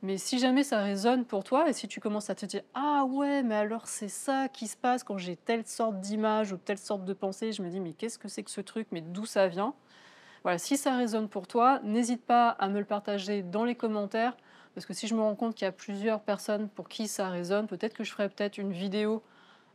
Mais 0.03 0.19
si 0.19 0.39
jamais 0.39 0.63
ça 0.63 0.83
résonne 0.83 1.25
pour 1.25 1.43
toi 1.43 1.69
et 1.69 1.73
si 1.73 1.89
tu 1.89 2.01
commences 2.01 2.31
à 2.31 2.35
te 2.35 2.47
dire 2.47 2.63
ah 2.75 3.05
ouais 3.07 3.43
mais 3.43 3.55
alors 3.55 3.87
c'est 3.89 4.09
ça 4.09 4.49
qui 4.49 4.69
se 4.69 4.77
passe 4.77 5.03
quand 5.03 5.19
j'ai 5.19 5.37
telle 5.37 5.67
sorte 5.67 6.01
d'image 6.01 6.53
ou 6.53 6.59
telle 6.59 6.79
sorte 6.79 7.05
de 7.05 7.15
pensée, 7.15 7.53
je 7.53 7.63
me 7.63 7.71
dis 7.71 7.81
mais 7.81 7.93
qu'est-ce 7.93 8.19
que 8.19 8.29
c'est 8.29 8.43
que 8.43 8.51
ce 8.51 8.61
truc, 8.61 8.89
mais 8.93 9.01
d'où 9.01 9.27
ça 9.27 9.49
vient? 9.49 9.75
Voilà, 10.45 10.59
si 10.59 10.77
ça 10.77 10.97
résonne 10.97 11.29
pour 11.29 11.49
toi, 11.49 11.81
n'hésite 11.83 12.25
pas 12.25 12.51
à 12.51 12.69
me 12.69 12.79
le 12.79 12.85
partager 12.85 13.43
dans 13.43 13.65
les 13.65 13.75
commentaires 13.75 14.37
parce 14.75 14.87
que 14.87 14.95
si 14.95 15.09
je 15.09 15.15
me 15.15 15.23
rends 15.23 15.35
compte 15.35 15.55
qu'il 15.55 15.65
y 15.65 15.69
a 15.69 15.73
plusieurs 15.73 16.21
personnes 16.21 16.69
pour 16.69 16.89
qui 16.89 17.09
ça 17.09 17.31
résonne, 17.31 17.67
peut-être 17.67 17.95
que 17.95 18.05
je 18.05 18.13
ferai 18.13 18.29
peut-être 18.29 18.59
une 18.59 18.73
vidéo 18.73 19.23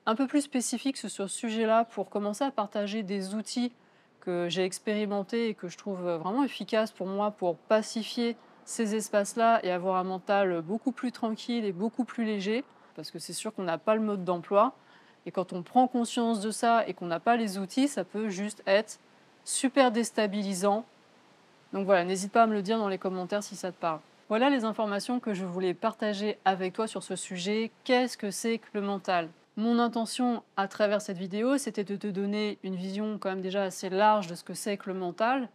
un 0.06 0.16
peu 0.16 0.28
plus 0.28 0.42
spécifique 0.42 0.98
sur 0.98 1.10
ce 1.10 1.28
sujet-là 1.28 1.86
pour 1.86 2.10
commencer 2.10 2.44
à 2.44 2.52
partager 2.52 3.04
des 3.04 3.36
outils 3.36 3.72
que 4.20 4.48
j'ai 4.50 4.64
expérimentés 4.64 5.50
et 5.50 5.54
que 5.54 5.68
je 5.68 5.78
trouve 5.78 6.02
vraiment 6.02 6.44
efficaces 6.44 6.92
pour 6.92 7.08
moi 7.08 7.32
pour 7.32 7.56
pacifier 7.56 8.36
ces 8.66 8.96
espaces-là 8.96 9.60
et 9.64 9.72
avoir 9.72 9.98
un 9.98 10.04
mental 10.04 10.62
beaucoup 10.62 10.92
plus 10.92 11.12
tranquille 11.12 11.66
et 11.66 11.72
beaucoup 11.72 12.06
plus 12.06 12.24
léger, 12.24 12.64
parce 12.96 13.12
que 13.12 13.20
c'est 13.20 13.34
sûr 13.34 13.54
qu'on 13.54 13.64
n'a 13.64 13.78
pas 13.78 13.96
le 13.96 14.02
mode 14.02 14.24
d'emploi. 14.24 14.74
Et 15.26 15.32
quand 15.32 15.54
on 15.54 15.62
prend 15.62 15.88
conscience 15.88 16.40
de 16.40 16.52
ça 16.52 16.88
et 16.88 16.94
qu'on 16.94 17.08
n'a 17.08 17.20
pas 17.20 17.36
les 17.36 17.58
outils, 17.58 17.88
ça 17.88 18.04
peut 18.04 18.30
juste 18.30 18.64
être 18.66 19.00
super 19.44 19.92
déstabilisant. 19.92 20.86
Donc 21.74 21.86
voilà, 21.86 22.04
n'hésite 22.04 22.32
pas 22.32 22.44
à 22.44 22.48
me 22.48 22.54
le 22.54 22.62
dire 22.62 22.78
dans 22.78 22.90
les 22.90 22.98
commentaires 22.98 23.44
si 23.44 23.56
ça 23.56 23.72
te 23.72 23.78
parle. 23.78 24.00
Voilà 24.30 24.50
les 24.50 24.64
informations 24.64 25.20
que 25.20 25.34
je 25.34 25.46
voulais 25.46 25.74
partager 25.74 26.38
avec 26.46 26.74
toi 26.74 26.88
sur 26.88 27.04
ce 27.04 27.16
sujet. 27.16 27.72
Qu'est-ce 27.84 28.18
que 28.18 28.32
c'est 28.32 28.60
que 28.60 28.68
le 28.74 28.82
mental? 28.82 29.30
Mon 29.62 29.78
intention 29.78 30.42
à 30.58 30.68
travers 30.68 31.04
cette 31.04 31.20
vidéo, 31.20 31.60
c'était 31.60 31.84
de 31.84 31.96
te 31.96 32.08
donner 32.08 32.58
une 32.64 32.76
vision 32.76 33.20
quand 33.20 33.30
même 33.30 33.44
déjà 33.44 33.62
assez 33.62 33.92
large 33.92 34.26
de 34.26 34.34
ce 34.34 34.44
que 34.44 34.56
c'est 34.56 34.76
que 34.76 34.90
le 34.90 34.98
mental, 34.98 35.50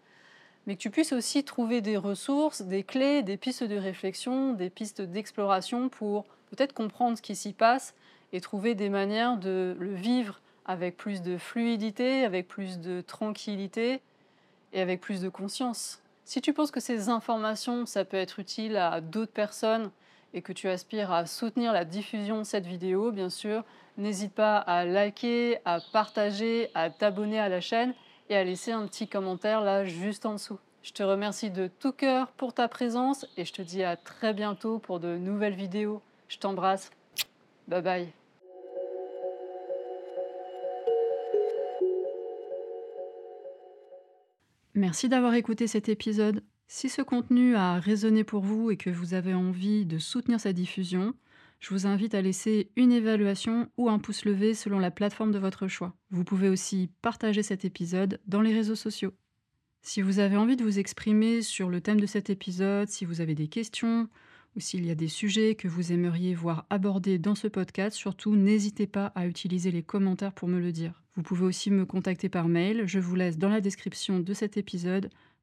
mais 0.64 0.76
que 0.76 0.80
tu 0.80 0.90
puisses 0.90 1.12
aussi 1.12 1.42
trouver 1.42 1.80
des 1.80 1.96
ressources, 1.96 2.62
des 2.62 2.84
clés, 2.84 3.24
des 3.24 3.36
pistes 3.36 3.64
de 3.64 3.76
réflexion, 3.76 4.52
des 4.52 4.70
pistes 4.70 5.02
d'exploration 5.02 5.88
pour 5.88 6.22
peut-être 6.50 6.72
comprendre 6.72 7.18
ce 7.18 7.22
qui 7.22 7.34
s'y 7.34 7.52
passe 7.52 7.96
et 8.32 8.40
trouver 8.40 8.76
des 8.76 8.90
manières 8.90 9.38
de 9.38 9.76
le 9.76 9.92
vivre 9.92 10.40
avec 10.66 10.96
plus 10.96 11.20
de 11.20 11.36
fluidité, 11.36 12.24
avec 12.24 12.46
plus 12.46 12.78
de 12.78 13.00
tranquillité 13.00 14.02
et 14.72 14.80
avec 14.80 15.00
plus 15.00 15.20
de 15.20 15.28
conscience. 15.28 16.00
Si 16.24 16.40
tu 16.40 16.52
penses 16.52 16.70
que 16.70 16.78
ces 16.78 17.08
informations, 17.08 17.86
ça 17.86 18.04
peut 18.04 18.18
être 18.18 18.38
utile 18.38 18.76
à 18.76 19.00
d'autres 19.00 19.32
personnes 19.32 19.90
et 20.36 20.42
que 20.42 20.52
tu 20.52 20.68
aspires 20.68 21.12
à 21.12 21.24
soutenir 21.24 21.72
la 21.72 21.86
diffusion 21.86 22.38
de 22.38 22.44
cette 22.44 22.66
vidéo, 22.66 23.10
bien 23.10 23.30
sûr, 23.30 23.64
n'hésite 23.96 24.34
pas 24.34 24.58
à 24.58 24.84
liker, 24.84 25.56
à 25.64 25.80
partager, 25.92 26.70
à 26.74 26.90
t'abonner 26.90 27.40
à 27.40 27.48
la 27.48 27.62
chaîne 27.62 27.94
et 28.28 28.36
à 28.36 28.44
laisser 28.44 28.70
un 28.70 28.86
petit 28.86 29.08
commentaire 29.08 29.62
là 29.62 29.86
juste 29.86 30.26
en 30.26 30.34
dessous. 30.34 30.58
Je 30.82 30.92
te 30.92 31.02
remercie 31.02 31.50
de 31.50 31.68
tout 31.68 31.92
cœur 31.92 32.28
pour 32.32 32.52
ta 32.52 32.68
présence 32.68 33.26
et 33.38 33.46
je 33.46 33.52
te 33.54 33.62
dis 33.62 33.82
à 33.82 33.96
très 33.96 34.34
bientôt 34.34 34.78
pour 34.78 35.00
de 35.00 35.16
nouvelles 35.16 35.54
vidéos. 35.54 36.02
Je 36.28 36.36
t'embrasse. 36.36 36.90
Bye 37.66 37.82
bye. 37.82 38.12
Merci 44.74 45.08
d'avoir 45.08 45.32
écouté 45.32 45.66
cet 45.66 45.88
épisode. 45.88 46.42
Si 46.68 46.88
ce 46.88 47.00
contenu 47.00 47.54
a 47.54 47.78
résonné 47.78 48.24
pour 48.24 48.42
vous 48.42 48.70
et 48.70 48.76
que 48.76 48.90
vous 48.90 49.14
avez 49.14 49.34
envie 49.34 49.86
de 49.86 49.98
soutenir 49.98 50.40
sa 50.40 50.52
diffusion, 50.52 51.14
je 51.60 51.70
vous 51.70 51.86
invite 51.86 52.14
à 52.14 52.22
laisser 52.22 52.70
une 52.76 52.92
évaluation 52.92 53.68
ou 53.76 53.88
un 53.88 54.00
pouce 54.00 54.24
levé 54.24 54.52
selon 54.52 54.78
la 54.80 54.90
plateforme 54.90 55.30
de 55.30 55.38
votre 55.38 55.68
choix. 55.68 55.94
Vous 56.10 56.24
pouvez 56.24 56.48
aussi 56.48 56.90
partager 57.02 57.44
cet 57.44 57.64
épisode 57.64 58.20
dans 58.26 58.42
les 58.42 58.52
réseaux 58.52 58.74
sociaux. 58.74 59.14
Si 59.82 60.02
vous 60.02 60.18
avez 60.18 60.36
envie 60.36 60.56
de 60.56 60.64
vous 60.64 60.80
exprimer 60.80 61.40
sur 61.40 61.70
le 61.70 61.80
thème 61.80 62.00
de 62.00 62.06
cet 62.06 62.30
épisode, 62.30 62.88
si 62.88 63.04
vous 63.04 63.20
avez 63.20 63.36
des 63.36 63.46
questions 63.46 64.08
ou 64.56 64.60
s'il 64.60 64.84
y 64.84 64.90
a 64.90 64.96
des 64.96 65.08
sujets 65.08 65.54
que 65.54 65.68
vous 65.68 65.92
aimeriez 65.92 66.34
voir 66.34 66.66
abordés 66.68 67.18
dans 67.18 67.36
ce 67.36 67.46
podcast, 67.46 67.96
surtout 67.96 68.34
n'hésitez 68.34 68.88
pas 68.88 69.06
à 69.14 69.28
utiliser 69.28 69.70
les 69.70 69.84
commentaires 69.84 70.32
pour 70.32 70.48
me 70.48 70.58
le 70.58 70.72
dire. 70.72 71.04
Vous 71.14 71.22
pouvez 71.22 71.44
aussi 71.44 71.70
me 71.70 71.86
contacter 71.86 72.28
par 72.28 72.48
mail. 72.48 72.82
Je 72.86 72.98
vous 72.98 73.14
laisse 73.14 73.38
dans 73.38 73.48
la 73.48 73.60
description 73.60 74.18
de 74.18 74.34
cet 74.34 74.56
épisode 74.56 75.10